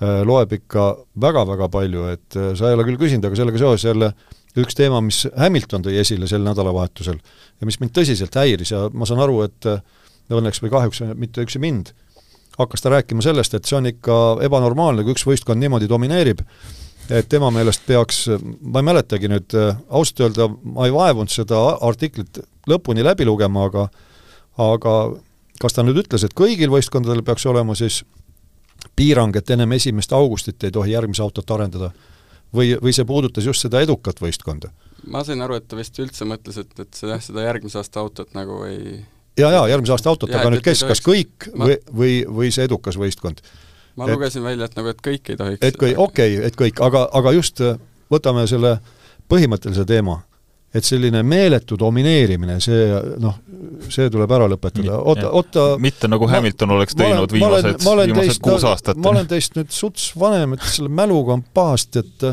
[0.00, 0.88] loeb ikka
[1.18, 4.12] väga-väga palju, et sa ei ole küll küsinud, aga sellega seoses jälle
[4.58, 9.08] üks teema, mis Hamilton tõi esile sel nädalavahetusel ja mis mind tõsiselt häiris ja ma
[9.08, 9.68] saan aru, et
[10.30, 11.92] õnneks või kahjuks mitte üksi mind,
[12.58, 16.42] hakkas ta rääkima sellest, et see on ikka ebanormaalne, kui üks võistkond niimoodi domineerib,
[17.08, 18.26] et tema meelest peaks,
[18.60, 19.56] ma ei mäletagi nüüd,
[19.88, 23.88] ausalt öelda ma ei vaevunud seda artiklit lõpuni läbi lugema, aga
[24.58, 24.94] aga
[25.62, 28.02] kas ta nüüd ütles, et kõigil võistkondadel peaks olema siis
[28.96, 31.92] piirang, et ennem esimest augustit ei tohi järgmise autot arendada?
[32.54, 34.72] või, või see puudutas just seda edukat võistkonda?
[35.06, 38.34] ma sain aru, et ta vist üldse mõtles, et, et jah, seda järgmise aasta autot
[38.36, 39.00] nagu ei
[39.38, 41.68] jaa, jaa, järgmise aasta autot, aga nüüd kes, kas kõik ma...
[41.68, 43.42] või, või, või see edukas võistkond?
[43.98, 46.58] ma et, lugesin välja, et nagu, et kõik ei tohiks et kõik, okei okay,, et
[46.58, 47.62] kõik, aga, aga just
[48.12, 48.78] võtame selle
[49.28, 50.22] põhimõttelise teema,
[50.74, 52.88] et selline meeletu domineerimine, see
[53.22, 53.38] noh,
[53.88, 58.20] see tuleb ära lõpetada, oota, oota mitte nagu Hamilton ma, oleks teinud olen, viimased, viimased
[58.20, 59.00] teist, kuus aastat.
[59.00, 62.28] ma olen teist nüüd suts vanem, et selle mäluga on pahasti, et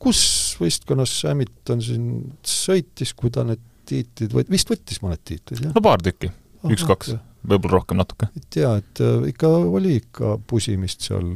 [0.00, 0.22] kus
[0.60, 2.06] võistkonnas Hamilton siin
[2.44, 5.74] sõitis, kui ta need tiitlid võt-, vist võttis mõned tiitlid, jah?
[5.76, 6.28] no paar tükki,
[6.68, 7.16] üks-kaks,
[7.48, 8.28] võib-olla rohkem natuke.
[8.36, 11.32] ei tea, et ikka oli ikka pusimist seal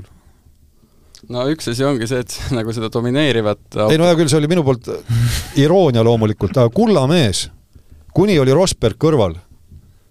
[1.32, 4.50] no üks asi ongi see, et nagu seda domineerivat ei no hea küll, see oli
[4.50, 4.90] minu poolt
[5.60, 7.46] iroonia loomulikult, aga kulla mees,
[8.14, 9.36] kuni oli Rosberg kõrval,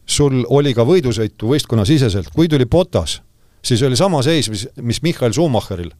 [0.05, 3.19] sul oli ka võidusõitu võistkonnasiseselt, kui tuli Botas,
[3.63, 5.93] siis oli sama seis, mis, mis Michael Schumacheril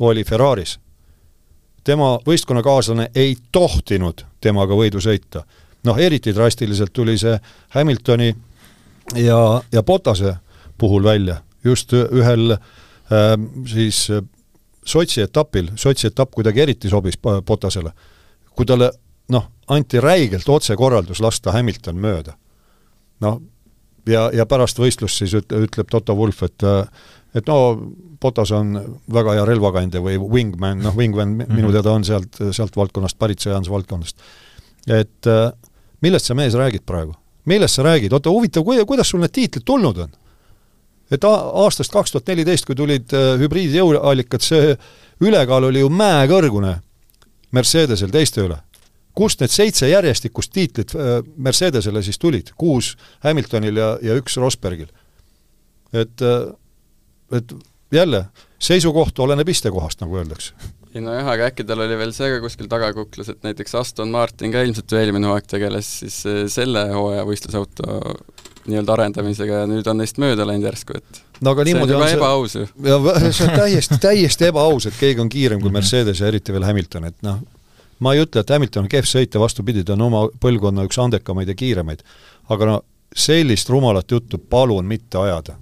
[0.00, 0.78] oli Ferraris.
[1.84, 5.44] tema võistkonnakaaslane ei tohtinud temaga võidu sõita.
[5.84, 7.38] noh, eriti drastiliselt tuli see
[7.74, 8.34] Hamiltoni
[9.16, 10.36] ja, ja Botase
[10.78, 14.08] puhul välja, just ühel äh, siis
[14.86, 17.92] Sotši etapil, Sotši etapp kuidagi eriti sobis Potasele,
[18.56, 18.90] kui talle
[19.30, 22.36] noh, anti räigelt otsekorraldus lasta Hamilton mööda.
[23.20, 23.40] noh,
[24.08, 26.64] ja, ja pärast võistlust siis üt-, ütleb Toto Wolff, et
[27.34, 27.56] et no
[28.20, 28.74] Potas on
[29.12, 31.56] väga hea relvakandja või wingman, noh, wingman mm -hmm.
[31.56, 34.16] minu teada on sealt, sealt valdkonnast pärit, sõjandusvaldkonnast.
[34.88, 35.26] et
[36.00, 37.14] millest see mees räägib praegu?
[37.44, 40.10] millest sa räägid, oota huvitav, kuidas sul need tiitlid tulnud on?
[41.10, 44.74] Et aastast kaks tuhat neliteist, kui tulid äh, hübriidjõuallikad, see
[45.24, 46.78] ülekaal oli ju mäekõrgune
[47.50, 48.60] Mercedesel teiste üle.
[49.14, 52.52] kust need seitse järjestikust tiitlit äh, Mercedesele siis tulid?
[52.56, 54.88] kuus Hamiltonil ja, ja üks Rosbergil.
[55.92, 56.52] et, äh,
[57.36, 57.54] et
[57.92, 58.24] jälle,
[58.58, 60.54] seisukoht oleneb istekohast, nagu öeldakse
[60.94, 64.50] ei nojah, aga äkki tal oli veel see ka kuskil tagakuklas, et näiteks Aston Martin
[64.50, 66.16] ka ilmselt ju eelmine hooaeg tegeles siis
[66.50, 68.00] selle hooaja võistlusauto
[68.70, 72.04] nii-öelda arendamisega ja nüüd on neist mööda läinud järsku, et no aga niimoodi see on
[72.04, 72.66] juba ebaaus ju.
[72.86, 72.98] ja
[73.36, 75.80] see on täiesti, täiesti ebaaus, et keegi on kiirem kui mhm.
[75.80, 77.40] Mercedes ja eriti veel Hamilton, et noh,
[78.00, 81.50] ma ei ütle, et Hamilton on kehv sõitja, vastupidi, ta on oma põlvkonna üks andekamaid
[81.52, 82.04] ja kiiremaid.
[82.50, 82.78] aga no
[83.16, 85.58] sellist rumalat juttu palun mitte ajada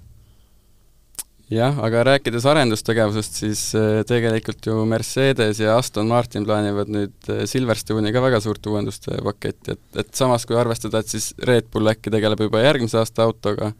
[1.53, 7.43] jah, aga rääkides arendustegevusest, siis äh, tegelikult ju Mercedes ja Aston Martin plaanivad nüüd äh,
[7.49, 11.89] Silverstone'i ka väga suurt uuenduste paketti, et, et samas kui arvestada, et siis Red Bull
[11.89, 13.71] äkki tegeleb juba järgmise aasta autoga,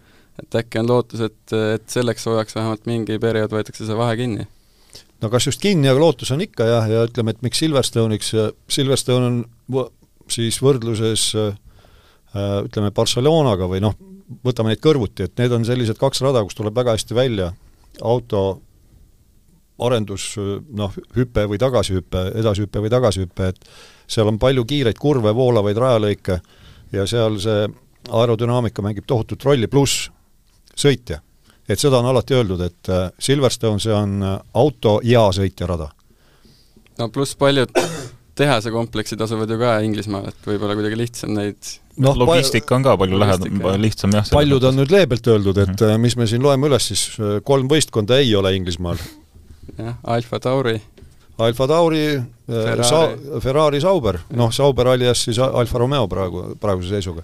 [0.42, 4.50] et äkki on lootus, et, et selleks hooajaks vähemalt mingi periood võetakse see vahe kinni?
[5.22, 8.34] no kas just kinni, aga lootus on ikka jah, ja ütleme, et miks Silverstone'iks,
[8.72, 9.42] Silverstone on
[10.32, 11.34] siis võrdluses
[12.30, 13.98] ütleme, Barcelonaga või noh,
[14.46, 17.52] võtame neid kõrvuti, et need on sellised kaks rada, kus tuleb väga hästi välja
[18.06, 18.62] auto
[19.80, 20.34] arendus
[20.76, 23.70] noh, hüpe või tagasihüpe, edasihüpe või tagasihüpe, et
[24.10, 26.40] seal on palju kiireid kurve, voolavaid rajalõike
[26.92, 27.68] ja seal see
[28.10, 30.10] aerodünaamika mängib tohutut rolli, pluss
[30.76, 31.22] sõitja.
[31.70, 35.90] et seda on alati öeldud, et äh, Silverstone, see on äh, auto ja sõitja rada.
[36.98, 37.72] no pluss paljud
[38.40, 43.20] tehasekompleksid asuvad ju ka Inglismaal, et võib-olla kuidagi lihtsam neid noh, logistika on ka palju
[43.20, 44.30] lähedam, lihtsam jah.
[44.34, 46.06] paljud on nüüd leebelt öeldud, et mm -hmm.
[46.06, 47.04] mis me siin loeme üles siis,
[47.44, 48.98] kolm võistkonda ei ole Inglismaal.
[49.78, 50.80] jah, Alfa Tauri.
[51.40, 57.24] Alfa Tauri, äh, Sa-, Ferrari Sauber, noh, Sauber alias siis Alfa Romeo praegu, praeguse seisuga.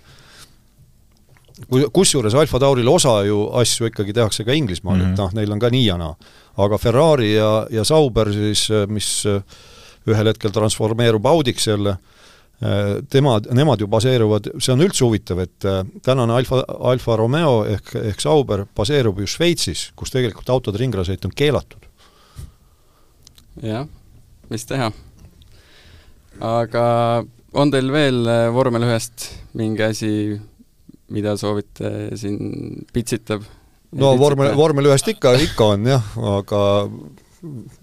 [1.70, 5.12] kui, kusjuures Alfa Tauril osa ju asju ikkagi tehakse ka Inglismaal mm, -hmm.
[5.12, 5.22] et mhm.
[5.22, 6.16] noh, neil on ka nii ja naa.
[6.58, 9.26] aga Ferrari ja, ja Sauber siis, mis
[10.10, 11.98] ühel hetkel transformeerub Audiks jälle,
[13.10, 17.92] tema, nemad ju baseeruvad, see on üldse huvitav, et äh, tänane Alfa, Alfa Romeo ehk,
[18.00, 21.84] ehk Sauber baseerub ju Šveitsis, kus tegelikult autode ringrajasõit on keelatud.
[23.64, 23.88] jah,
[24.50, 24.92] mis teha.
[26.40, 26.86] aga
[27.54, 30.40] on teil veel äh, vormel ühest mingi asi,
[31.12, 33.44] mida soovite siin pitsitab?
[33.92, 36.08] no vormel, vormel ühest ikka, ikka on jah,
[36.40, 36.64] aga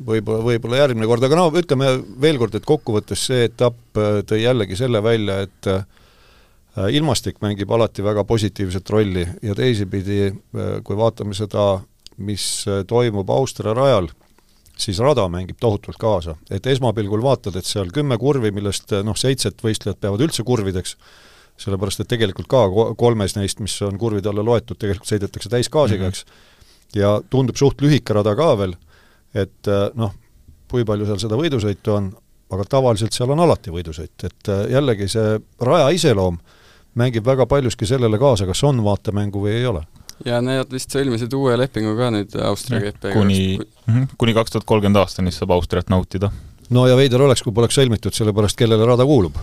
[0.06, 1.90] võib-olla, võib-olla järgmine kord, aga no ütleme
[2.22, 5.84] veel kord, et kokkuvõttes see etapp äh, tõi jällegi selle välja, et äh,
[6.96, 11.80] ilmastik mängib alati väga positiivset rolli ja teisipidi, äh, kui vaatame seda,
[12.22, 14.10] mis toimub Austria rajal,
[14.78, 16.36] siis rada mängib tohutult kaasa.
[16.50, 20.96] et esmapilgul vaatad, et seal kümme kurvi, millest noh, seitset võistlejat peavad üldse kurvideks,
[21.62, 22.66] sellepärast et tegelikult ka
[22.98, 26.24] kolmes neist, mis on kurvide alla loetud, tegelikult sõidetakse täisgaasiga, eks,
[26.96, 28.76] ja tundub suht lühike rada ka veel
[29.34, 30.12] et äh, noh,
[30.70, 32.10] kui palju seal seda võidusõitu on,
[32.52, 36.38] aga tavaliselt seal on alati võidusõit, et äh, jällegi see raja iseloom
[36.98, 39.84] mängib väga paljuski sellele kaasa, kas on vaatemängu või ei ole.
[40.24, 43.12] ja nad vist sõlmisid uue lepingu ka nüüd Austria GP-ga.
[43.16, 46.30] kuni, mhm, kuni kaks tuhat kolmkümmend aastani saab Austriat nautida.
[46.70, 49.36] no ja veider oleks, kui poleks sõlmitud, sellepärast kellele rada kuulub?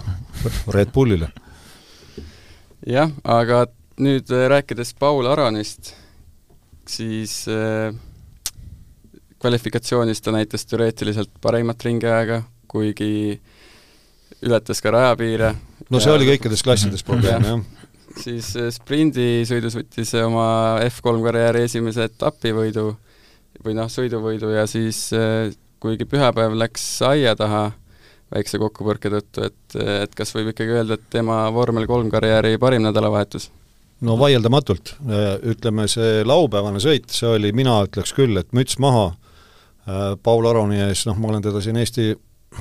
[0.73, 1.31] Red Bullile.
[2.87, 3.65] jah, aga
[3.99, 5.93] nüüd äh, rääkides Paul Aronist,
[6.87, 7.93] siis äh,
[9.39, 13.39] kvalifikatsioonis ta näitas teoreetiliselt parimat ringiaega, kuigi
[14.45, 15.53] ületas ka rajapiire.
[15.89, 17.61] no see ja, oli kõikides klassides probleem, jah.
[18.23, 22.89] siis eh, sprindisõidus võttis oma F3 karjääri esimese etapivõidu
[23.65, 27.69] või noh, sõiduvõidu ja siis eh, kuigi pühapäev läks aia taha
[28.29, 32.83] väikse kokkupõrke tõttu, et, et kas võib ikkagi öelda, et tema vormel kolm karjääri parim
[32.85, 33.49] nädalavahetus?
[34.05, 34.93] no vaieldamatult,
[35.49, 39.28] ütleme see laupäevane sõit, see oli, mina ütleks küll, et müts maha Äh,
[40.23, 42.11] Paul Aroni ees, noh, ma olen teda siin Eesti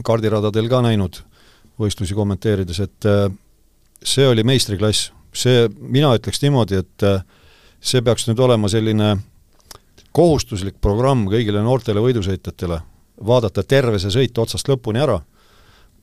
[0.04, 1.20] kardiradadel ka näinud
[1.78, 3.26] võistlusi kommenteerides, et äh,
[4.02, 5.12] see oli meistriklass.
[5.32, 7.22] see, mina ütleks niimoodi, et äh,
[7.80, 9.16] see peaks nüüd olema selline
[10.12, 12.80] kohustuslik programm kõigile noortele võidusõitjatele,
[13.26, 15.20] vaadata terve see sõit otsast lõpuni ära,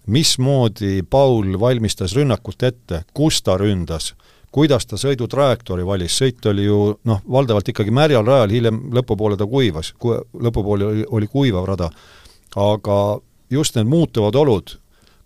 [0.08, 4.14] mismoodi Paul valmistas rünnakut ette, kus ta ründas,
[4.56, 6.80] kuidas ta sõidutrajektoori valis, sõit oli ju
[7.10, 10.16] noh, valdavalt ikkagi märjal rajal, hiljem lõpupoole ta kuivas, ku-,
[10.48, 11.90] lõpupoole oli, oli kuivav rada,
[12.56, 13.00] aga
[13.52, 14.78] just need muutuvad olud,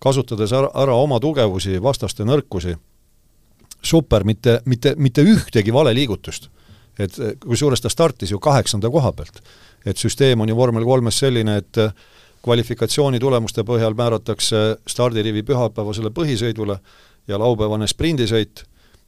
[0.01, 2.73] kasutades ära, ära oma tugevusi, vastaste nõrkusi,
[3.85, 6.49] super, mitte, mitte, mitte ühtegi vale liigutust.
[6.99, 7.13] et
[7.45, 9.41] kusjuures ta startis ju kaheksanda koha pealt.
[9.85, 11.77] et süsteem on ju vormel kolmes selline, et
[12.43, 16.79] kvalifikatsiooni tulemuste põhjal määratakse stardirivi pühapäevasele põhisõidule
[17.27, 18.65] ja laupäevane sprindisõit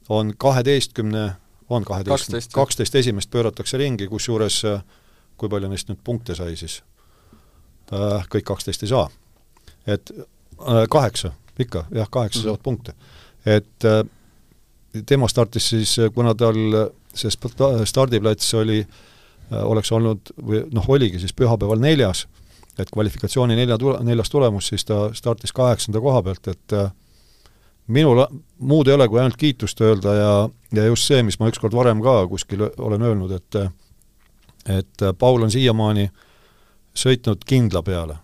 [0.09, 1.35] on kaheteistkümne,
[1.69, 4.63] on kaheteist, kaksteist esimest pööratakse ringi, kusjuures
[5.41, 6.81] kui palju neist nüüd punkte sai siis?
[7.91, 9.09] Äh, kõik kaksteist ei saa.
[9.87, 12.47] et äh, kaheksa, ikka, jah, kaheksa mm -hmm.
[12.47, 12.93] saavad punkte.
[13.45, 14.03] et äh,
[15.05, 16.55] tema startis siis, kuna tal
[17.13, 17.31] see
[17.85, 18.87] stardiplats oli,
[19.51, 22.27] oleks olnud või noh, oligi siis pühapäeval neljas,
[22.79, 26.73] et kvalifikatsiooni nelja tule-, neljas tulemus, siis ta startis kaheksanda koha pealt, et
[27.91, 28.23] minul
[28.59, 30.33] muud ei ole, kui ainult kiitust öelda ja,
[30.75, 33.61] ja just see, mis ma ükskord varem ka kuskil olen öelnud, et
[34.69, 36.11] et Paul on siiamaani
[36.93, 38.17] sõitnud kindla peale.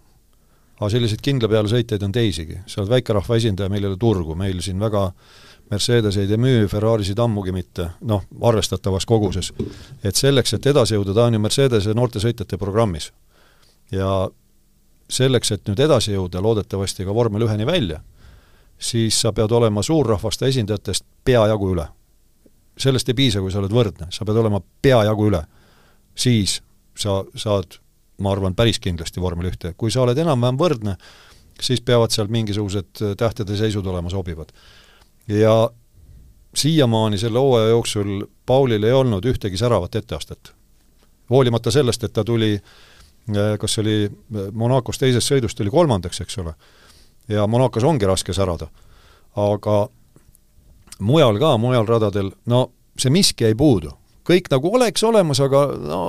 [0.77, 4.35] aga selliseid kindla peale sõitjaid on teisigi, sa oled väikerahva esindaja, meil ei ole turgu,
[4.37, 5.11] meil siin väga
[5.71, 9.51] Mercedeseid ei müü, Ferrarisid ammugi mitte, noh, arvestatavas koguses.
[10.03, 13.11] et selleks, et edasi jõuda, ta on ju Mercedese noortesõitjate programmis.
[13.91, 14.29] ja
[15.09, 18.01] selleks, et nüüd edasi jõuda, loodetavasti ka vormel üheni välja,
[18.79, 21.87] siis sa pead olema suurrahvaste esindajatest peajagu üle.
[22.77, 25.43] sellest ei piisa, kui sa oled võrdne, sa pead olema peajagu üle.
[26.15, 26.61] siis
[26.97, 27.79] sa saad
[28.21, 30.95] ma arvan, päris kindlasti vormel ühte, kui sa oled enam-vähem võrdne,
[31.61, 34.51] siis peavad seal mingisugused äh, tähtede seisud olema sobivad.
[35.27, 35.69] ja
[36.55, 40.53] siiamaani selle hooaja jooksul Paulil ei olnud ühtegi säravat etteastet.
[41.29, 42.59] hoolimata sellest, et ta tuli
[43.59, 44.07] kas oli
[44.53, 46.53] Monacos teisest sõidust tuli kolmandaks, eks ole,
[47.27, 48.67] ja Monacos ongi raske särada.
[49.35, 49.87] aga
[50.99, 52.67] mujal ka, mujal radadel, no
[52.97, 53.91] see miski jäi puudu.
[54.27, 55.99] kõik nagu oleks olemas, aga no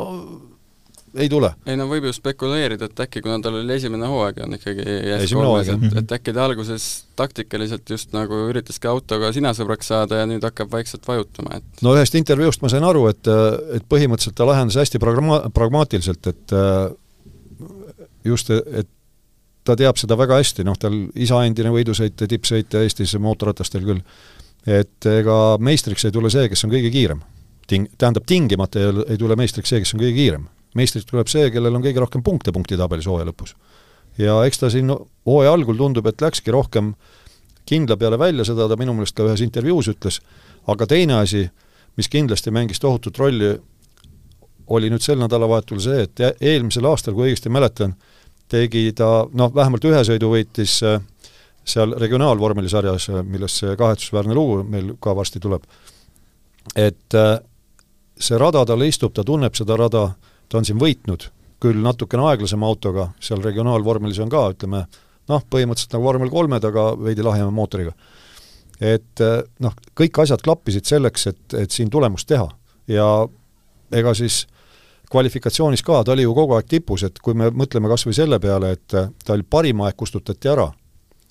[1.14, 1.50] ei tule.
[1.66, 5.38] ei no võib ju spekuleerida, et äkki kuna tal oli esimene hooaeg, on ikkagi järsku
[5.40, 6.88] kolmes, et, et äkki ta alguses
[7.18, 11.94] taktikaliselt just nagu üritaski autoga sina sõbraks saada ja nüüd hakkab vaikselt vajutama, et no
[11.96, 13.32] ühest intervjuust ma sain aru, et,
[13.78, 16.56] et põhimõtteliselt ta lahendas hästi pragma-, pragmaatiliselt, et
[18.24, 18.90] just, et
[19.68, 24.04] ta teab seda väga hästi, noh tal isa endine võidusõitja, tippsõitja Eestis mootorratastel küll,
[24.66, 27.20] et ega meistriks ei tule see, kes on kõige kiirem.
[27.68, 31.48] Ting-, tähendab, tingimata ei, ei tule meistriks see, kes on kõige kiirem meistriks tuleb see,
[31.52, 33.54] kellel on kõige rohkem punkte punktitabelis hooaja lõpus.
[34.18, 36.94] ja eks ta siin hooaja algul tundub, et läkski rohkem
[37.68, 40.20] kindla peale välja, seda ta minu meelest ka ühes intervjuus ütles,
[40.66, 41.48] aga teine asi,
[41.96, 43.56] mis kindlasti mängis tohutut rolli,
[44.68, 47.94] oli nüüd sel nädalavahetusel see, et eelmisel aastal, kui õigesti mäletan,
[48.49, 51.01] tegi ta noh, vähemalt ühe sõidu võitis äh,
[51.68, 55.64] seal regionaalvormelisarjas, äh, millest see kahetsusväärne lugu meil ka varsti tuleb,
[56.76, 57.34] et äh,
[58.18, 60.09] see rada talle istub, ta tunneb seda rada,
[60.49, 61.28] ta on siin võitnud,
[61.62, 64.84] küll natukene aeglasema autoga, seal regionaalvormelis on ka, ütleme
[65.28, 67.92] noh, põhimõtteliselt nagu vormel kolmed, aga veidi lahjema mootoriga.
[68.80, 69.20] et
[69.59, 72.46] noh, kõik asjad klappisid selleks, et, et siin tulemust teha
[72.86, 73.09] ja
[73.90, 74.44] ega siis
[75.11, 78.38] kvalifikatsioonis ka, ta oli ju kogu aeg tipus, et kui me mõtleme kas või selle
[78.42, 80.68] peale, et tal parim aeg kustutati ära,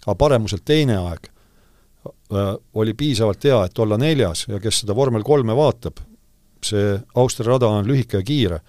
[0.05, 5.25] aga paremuselt teine aeg äh, oli piisavalt hea, et olla neljas ja kes seda vormel
[5.27, 6.01] kolme vaatab,
[6.65, 8.61] see Austria rada on lühike ja kiire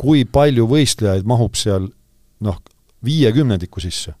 [0.00, 1.88] kui palju võistlejaid mahub seal
[2.44, 2.60] noh,
[3.04, 4.14] viiekümnendiku sisse.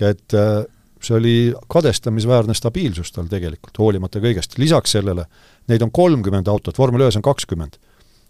[0.00, 0.64] et äh,
[1.00, 1.36] see oli
[1.72, 4.58] kadestamisväärne stabiilsus tal tegelikult, hoolimata kõigest.
[4.58, 5.26] lisaks sellele,
[5.68, 7.78] neid on kolmkümmend autot, vormel ühes on kakskümmend.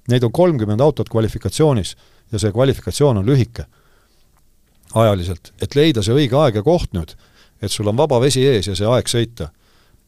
[0.09, 1.96] Neid on kolmkümmend autot kvalifikatsioonis
[2.32, 3.66] ja see kvalifikatsioon on lühike.
[4.94, 7.16] Ajaliselt, et leida see õige aeg ja koht nüüd,
[7.61, 9.50] et sul on vaba vesi ees ja see aeg sõita.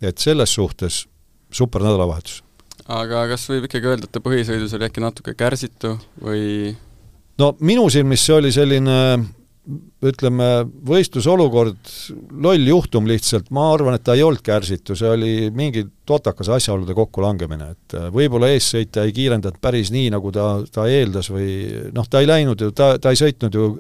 [0.01, 1.09] et selles suhtes
[1.51, 2.43] super nädalavahetus.
[2.87, 6.77] Aga kas võib ikkagi öelda, et ta põhisõidus oli äkki natuke kärsitu või?
[7.39, 8.95] No minu silmis see oli selline
[10.09, 10.49] ütleme,
[10.89, 11.91] võistlusolukord,
[12.41, 16.97] loll juhtum lihtsalt, ma arvan, et ta ei olnud kärsitu, see oli mingi totakas asjaolude
[16.97, 21.51] kokkulangemine, et äh, võib-olla eessõitja ei kiirendanud päris nii, nagu ta, ta eeldas või
[21.95, 23.71] noh, ta ei läinud ju, ta, ta ei sõitnud ju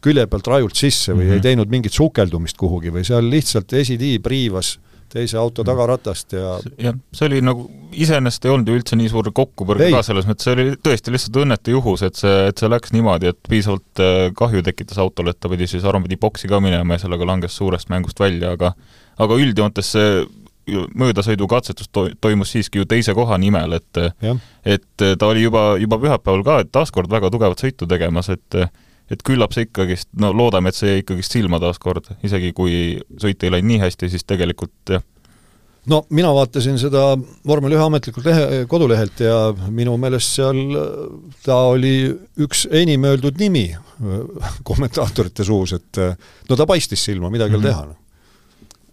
[0.00, 1.38] külje pealt rajult sisse või mm -hmm.
[1.38, 4.78] ei teinud mingit sukeldumist kuhugi või seal lihtsalt esitiib riivas
[5.10, 9.30] teise auto tagaratast ja jah, see oli nagu, iseenesest ei olnud ju üldse nii suur
[9.34, 12.94] kokkupõrge ka selles mõttes, see oli tõesti lihtsalt õnnetu juhus, et see, et see läks
[12.96, 16.60] niimoodi, et piisavalt äh, kahju tekitas autole, et ta pidi siis arvan, pidi boksi ka
[16.62, 18.74] minema ja sellega langes suurest mängust välja, aga
[19.20, 20.20] aga üldjoontes see
[20.70, 24.36] möödasõidukatsetus to-, toimus siiski ju teise koha nimel, et ja.
[24.64, 24.86] et
[25.18, 28.60] ta oli juba, juba pühapäeval ka taaskord väga tugevat sõitu tegemas, et
[29.10, 32.74] et küllap see ikkagist, no loodame, et see jäi ikkagist silma taaskord, isegi kui
[33.20, 35.04] sõit ei läinud nii hästi, siis tegelikult jah.
[35.90, 37.04] no mina vaatasin seda
[37.46, 39.38] vormel ühe ametlikult lehe, kodulehelt ja
[39.72, 40.60] minu meelest seal
[41.46, 41.94] ta oli
[42.40, 43.66] üks enim öeldud nimi
[44.68, 46.04] kommentaatorite suus, et
[46.48, 47.82] no ta paistis silma, midagi ei mm -hmm.
[47.82, 47.94] ole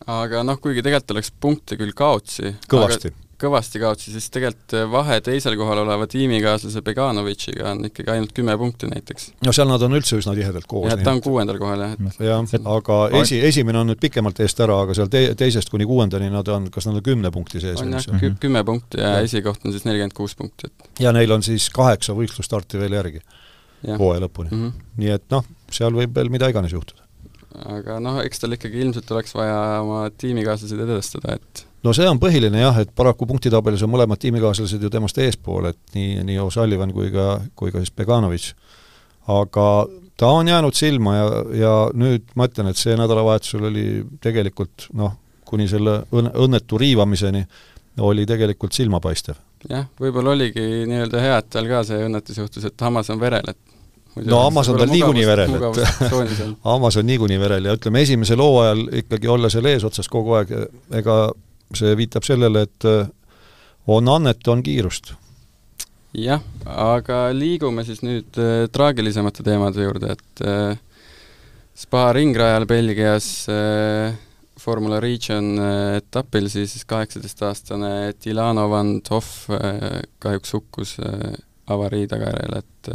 [0.01, 0.17] teha.
[0.23, 2.55] aga noh, kuigi tegelikult oleks punkte küll kaotsi.
[2.67, 8.57] kõvasti kõvasti kaotsi, siis tegelikult vahe teisel kohal oleva tiimikaaslase Beganovitšiga on ikkagi ainult kümme
[8.57, 9.29] punkti näiteks.
[9.45, 10.89] no seal nad on üldse üsna tihedalt koos.
[10.89, 14.61] jah, ta on kuuendal kohal jah, et jah, aga esi, esimene on nüüd pikemalt eest
[14.65, 17.81] ära, aga seal te-, teisest kuni kuuendani nad on, kas nad on kümne punkti sees?
[17.83, 21.13] on jah, kü-, kümme punkti ja, ja esikoht on siis nelikümmend kuus punkti, et ja
[21.15, 23.21] neil on siis kaheksa võistlusstarti veel järgi
[23.85, 24.63] hooaja lõpuni mm.
[24.63, 24.91] -hmm.
[25.03, 27.05] nii et noh, seal võib veel mida iganes juhtuda.
[27.77, 32.19] aga noh, eks tal ikkagi ilmselt oleks vaja oma tiimikaaslased edestada, et no see on
[32.21, 36.93] põhiline jah, et paraku punktitabelis on mõlemad tiimikaaslased ju temast eespool, et nii, nii O'Sullivan
[36.95, 38.53] kui ka, kui ka siis Beganovitš.
[39.27, 39.67] aga
[40.17, 43.87] ta on jäänud silma ja, ja nüüd ma ütlen, et see nädalavahetusel oli
[44.23, 45.17] tegelikult noh,
[45.47, 47.45] kuni selle õnne, õnnetu riivamiseni
[48.03, 49.37] oli tegelikult silmapaistev.
[49.69, 53.47] jah, võib-olla oligi nii-öelda hea, et tal ka see õnnetus juhtus, et hammas on verel,
[53.53, 56.21] et no hammas on tal niikuinii verel, et
[56.69, 60.53] hammas on niikuinii verel ja ütleme, esimesel hooajal ikkagi olla seal eesotsas kogu aeg,
[61.01, 61.17] ega
[61.75, 63.07] see viitab sellele, et äh,
[63.87, 65.13] on annet, on kiirust.
[66.17, 70.77] jah, aga liigume siis nüüd äh, traagilisemate teemade juurde, et äh,
[71.77, 73.45] Spa ringrajal Belgias
[74.57, 75.59] Formula Region
[75.93, 79.45] etapil siis kaheksateistaastane Dilano Van Toff
[80.17, 80.95] kahjuks hukkus
[81.69, 82.89] avarii tagajärjel, et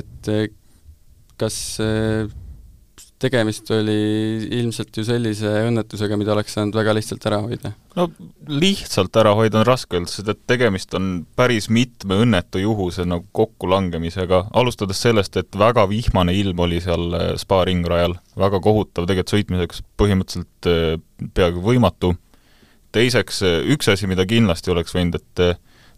[0.00, 0.32] et
[1.36, 1.58] kas
[3.24, 3.96] tegemist oli
[4.60, 7.72] ilmselt ju sellise õnnetusega, mida oleks saanud väga lihtsalt ära hoida?
[7.96, 8.08] no
[8.50, 13.26] lihtsalt ära hoida on raske öelda, sest et tegemist on päris mitme õnnetu juhuse nagu
[13.36, 19.36] kokkulangemisega, alustades sellest, et väga vihmane ilm oli seal äh, spa ringrajal, väga kohutav, tegelikult
[19.36, 22.14] sõitmiseks põhimõtteliselt äh, peaaegu võimatu,
[22.94, 25.46] teiseks, äh, üks asi, mida kindlasti oleks võinud, et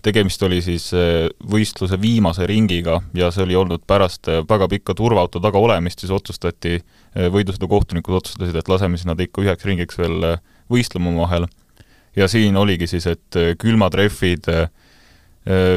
[0.03, 4.95] tegemist oli siis eh, võistluse viimase ringiga ja see oli olnud pärast eh, väga pikka
[4.99, 9.69] turvaauto taga olemist, siis otsustati, eh, võidusõidu kohtunikud otsustasid, et laseme siis nad ikka üheks
[9.69, 10.37] ringiks veel
[10.73, 11.49] võistlema omavahel.
[12.17, 14.47] ja siin oligi siis, et külmad rehvid,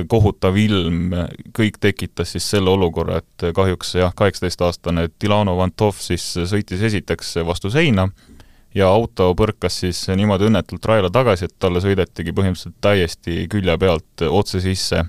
[0.09, 1.11] kohutav ilm,
[1.53, 7.69] kõik tekitas siis selle olukorra, et kahjuks jah, kaheksateistaastane Dilano Vantov siis sõitis esiteks vastu
[7.69, 8.07] seina
[8.75, 14.25] ja auto põrkas siis niimoodi õnnetult rajale tagasi, et talle sõidetigi põhimõtteliselt täiesti külje pealt
[14.29, 15.05] otse sisse.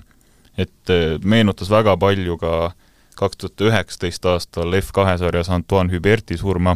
[0.57, 2.71] et eh, meenutas väga palju ka
[3.15, 6.75] kaks tuhat üheksateist aastal F2 sarjas Antoine Huberti surma,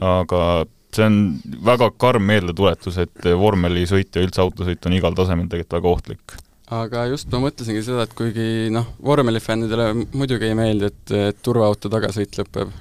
[0.00, 0.64] aga
[0.94, 1.18] see on
[1.66, 6.36] väga karm meeldetuletus, et vormelisõit ja üldse autosõit on igal tasemel tegelikult väga ohtlik.
[6.74, 11.90] Aga just ma mõtlesingi seda, et kuigi noh, vormelifännidele muidugi ei meeldi, et, et turvaauto
[11.92, 12.72] tagasõit lõpeb,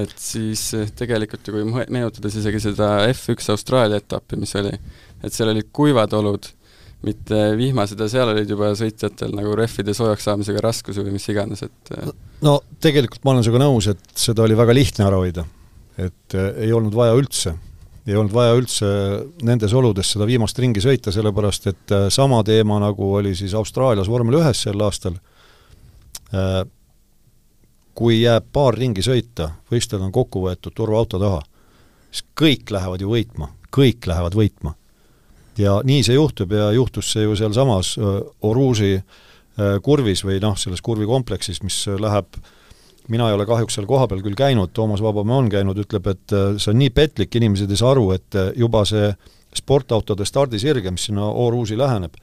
[0.00, 4.72] et siis eh, tegelikult ju kui meenutades isegi seda F1 Austraalia etappi, mis oli,
[5.22, 6.48] et seal olid kuivad olud,
[7.04, 11.62] mitte vihmased ja seal olid juba sõitjatel nagu rehvide soojaks saamisega raskusi või mis iganes,
[11.66, 12.10] et eh,
[12.46, 15.46] no tegelikult ma olen sinuga nõus, et seda oli väga lihtne ära hoida.
[15.94, 17.54] et äh, ei olnud vaja üldse,
[18.06, 18.88] ei olnud vaja üldse
[19.46, 24.40] nendes oludes seda viimast ringi sõita, sellepärast et sama teema, nagu oli siis Austraalias vormel
[24.40, 25.14] ühes sel aastal
[27.94, 31.42] kui jääb paar ringi sõita, võistlejad on kokku võetud turvaauto taha,
[32.10, 34.74] siis kõik lähevad ju võitma, kõik lähevad võitma.
[35.58, 37.94] ja nii see juhtub ja juhtus see ju sealsamas
[38.42, 38.98] Oruusi
[39.82, 42.26] kurvis või noh, selles kurvikompleksis, mis läheb,
[43.08, 46.72] mina ei ole kahjuks seal kohapeal küll käinud, Toomas Vabamäe on käinud, ütleb, et see
[46.72, 49.12] on nii petlik, inimesed ei saa aru, et juba see
[49.54, 52.18] sportautode stardisirge, mis sinna Oruusi läheneb,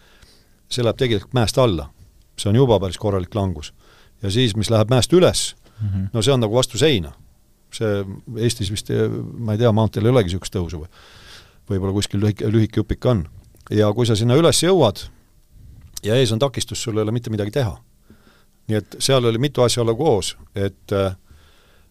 [0.72, 1.89] see läheb tegelikult mäest alla.
[2.38, 3.74] see on juba päris korralik langus.
[4.22, 5.88] ja siis, mis läheb mäest üles, mm.
[5.88, 6.07] -hmm.
[6.13, 7.11] no see on nagu vastu seina.
[7.71, 8.05] see
[8.38, 8.89] Eestis vist,
[9.38, 10.89] ma ei tea, maanteel ei olegi niisugust tõusu või
[11.69, 13.25] võib-olla kuskil lühike, lühike jupik on.
[13.71, 15.05] ja kui sa sinna üles jõuad
[16.03, 17.77] ja ees on takistus, sul ei ole mitte midagi teha.
[18.67, 21.15] nii et seal oli mitu asjaolu koos, et äh,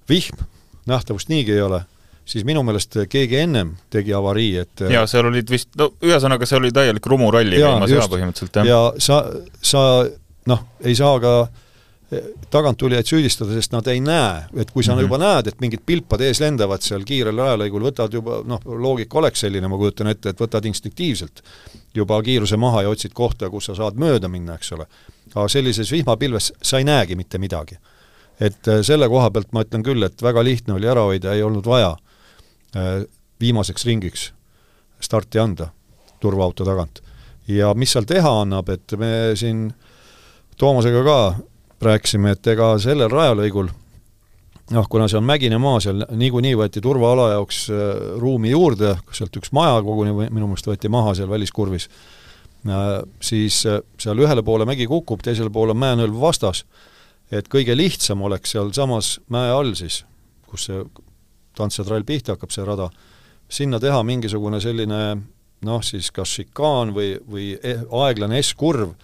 [0.08, 0.44] vihm,
[0.86, 1.82] nähtavust niigi ei ole,
[2.24, 6.46] siis minu meelest keegi ennem tegi avarii, et äh, jaa, seal olid vist, no ühesõnaga,
[6.46, 8.70] see oli täielik rumuralli käimas jaa, põhimõtteliselt, jah.
[8.70, 9.22] ja sa,
[9.62, 9.82] sa
[10.46, 11.66] noh, ei saa ka äh,
[12.50, 15.02] taganttulijaid süüdistada, sest nad ei näe, et kui sa mm -hmm.
[15.02, 19.40] juba näed, et mingid pilpad ees lendavad seal kiirel ajalõigul, võtad juba noh, loogika oleks
[19.40, 21.42] selline, ma kujutan ette, et võtad instinktiivselt
[21.94, 24.86] juba kiiruse maha ja otsid kohta, kus sa saad mööda minna, eks ole.
[25.34, 27.78] aga sellises vihmapilves sa ei näegi mitte midagi.
[28.40, 31.42] et äh, selle koha pealt ma ütlen küll, et väga lihtne oli ära hoida, ei
[31.42, 31.96] olnud vaja
[32.76, 33.04] äh,
[33.40, 34.32] viimaseks ringiks
[35.00, 35.68] starti anda
[36.20, 37.02] turvaauto tagant.
[37.48, 39.72] ja mis seal teha annab, et me siin
[40.60, 41.34] Toomasega ka
[41.84, 43.70] rääkisime, et ega sellel rajalõigul
[44.74, 47.82] noh, kuna see on mägine maa seal, niikuinii võeti turvaala jaoks äh,
[48.22, 51.88] ruumi juurde, sealt üks maja koguni minu meelest võeti maha seal väliskurvis,
[52.68, 52.86] äh,
[53.24, 56.64] siis äh, seal ühele poole mägi kukub, teisele poole on mäenõlv vastas,
[57.30, 60.04] et kõige lihtsam oleks sealsamas mäe all siis,
[60.50, 60.84] kus see
[61.58, 62.90] tantsetrall pihta hakkab, see rada,
[63.50, 65.02] sinna teha mingisugune selline
[65.66, 68.94] noh, siis kas šikaan või, või e-, aeglane S-kurv,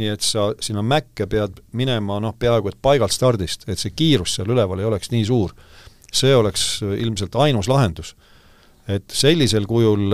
[0.00, 4.38] nii et sa sinna mäkke pead minema noh, peaaegu et paigalt stardist, et see kiirus
[4.38, 5.52] seal üleval ei oleks nii suur.
[6.12, 8.14] see oleks ilmselt ainus lahendus.
[8.88, 10.08] et sellisel kujul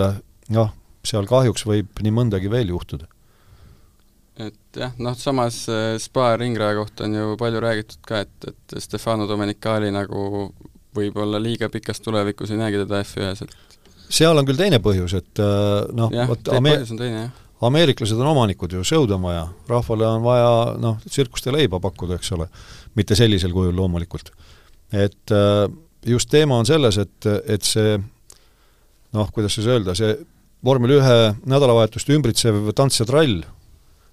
[0.54, 0.74] noh,
[1.04, 3.06] seal kahjuks võib nii mõndagi veel juhtuda.
[4.38, 8.82] et jah, noh samas äh, Spa ringraja kohta on ju palju räägitud ka, et, et
[8.82, 10.52] Stefano Domenicali nagu
[10.94, 15.42] võib-olla liiga pikas tulevikus ei näegi teda F1-s, et seal on küll teine põhjus, et
[15.42, 17.30] äh, noh, vot jah
[17.60, 22.18] ameeriklased on omanikud ju, show'd on vaja, rahvale on vaja noh, tsirkust ja leiba pakkuda,
[22.18, 22.48] eks ole.
[22.94, 24.30] mitte sellisel kujul loomulikult.
[24.92, 25.66] et äh,
[26.06, 27.98] just teema on selles, et, et see
[29.12, 30.14] noh, kuidas siis öelda, see
[30.64, 33.42] vormel ühe nädalavahetust ümbritsev tants ja trall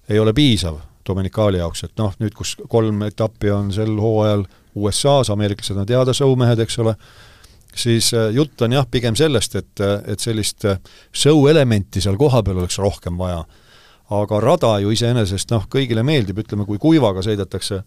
[0.08, 4.42] ei ole piisav Dominikaali jaoks, et noh, nüüd kus kolm etappi on sel hooajal
[4.76, 6.96] USA-s, ameeriklased on teada show-mehed, eks ole,
[7.76, 10.80] siis äh, jutt on jah, pigem sellest, et, et sellist äh,
[11.14, 13.44] show-elementi seal kohapeal oleks rohkem vaja.
[14.16, 17.80] aga rada ju iseenesest noh, kõigile meeldib, ütleme, kui kuivaga sõidetakse,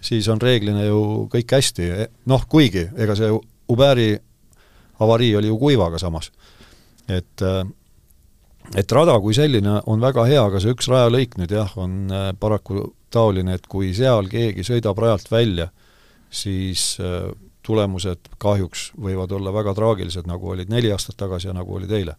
[0.00, 1.00] siis on reeglina ju
[1.32, 3.30] kõik hästi, e, noh kuigi, ega see
[3.68, 4.10] Uberi
[5.00, 6.30] avarii oli ju kuivaga samas.
[7.08, 7.64] et äh,
[8.76, 12.92] et rada kui selline on väga hea, aga see üks rajalõik nüüd jah, on paraku
[13.10, 15.70] taoline, et kui seal keegi sõidab rajalt välja,
[16.28, 16.98] siis
[17.68, 22.16] tulemused kahjuks võivad olla väga traagilised, nagu olid neli aastat tagasi ja nagu olid eile.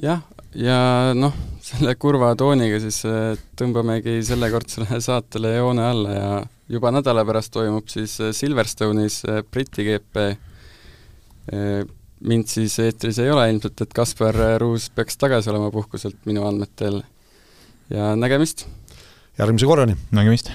[0.00, 0.22] jah,
[0.56, 0.78] ja
[1.16, 1.34] noh,
[1.64, 6.30] selle kurva tooniga siis äh, tõmbamegi sellekordsele saatele joone alla ja
[6.72, 10.30] juba nädala pärast toimub siis äh, Silverstone'is äh, Briti GP.
[12.20, 17.00] mind siis eetris ei ole ilmselt, et Kaspar Ruus peaks tagasi olema puhkuselt minu andmetel
[17.90, 18.68] ja nägemist!
[19.38, 19.96] järgmise korrani!
[20.14, 20.52] nägemist!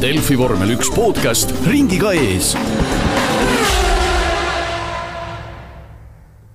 [0.00, 2.54] Delfi vormel üks podcast ringiga ees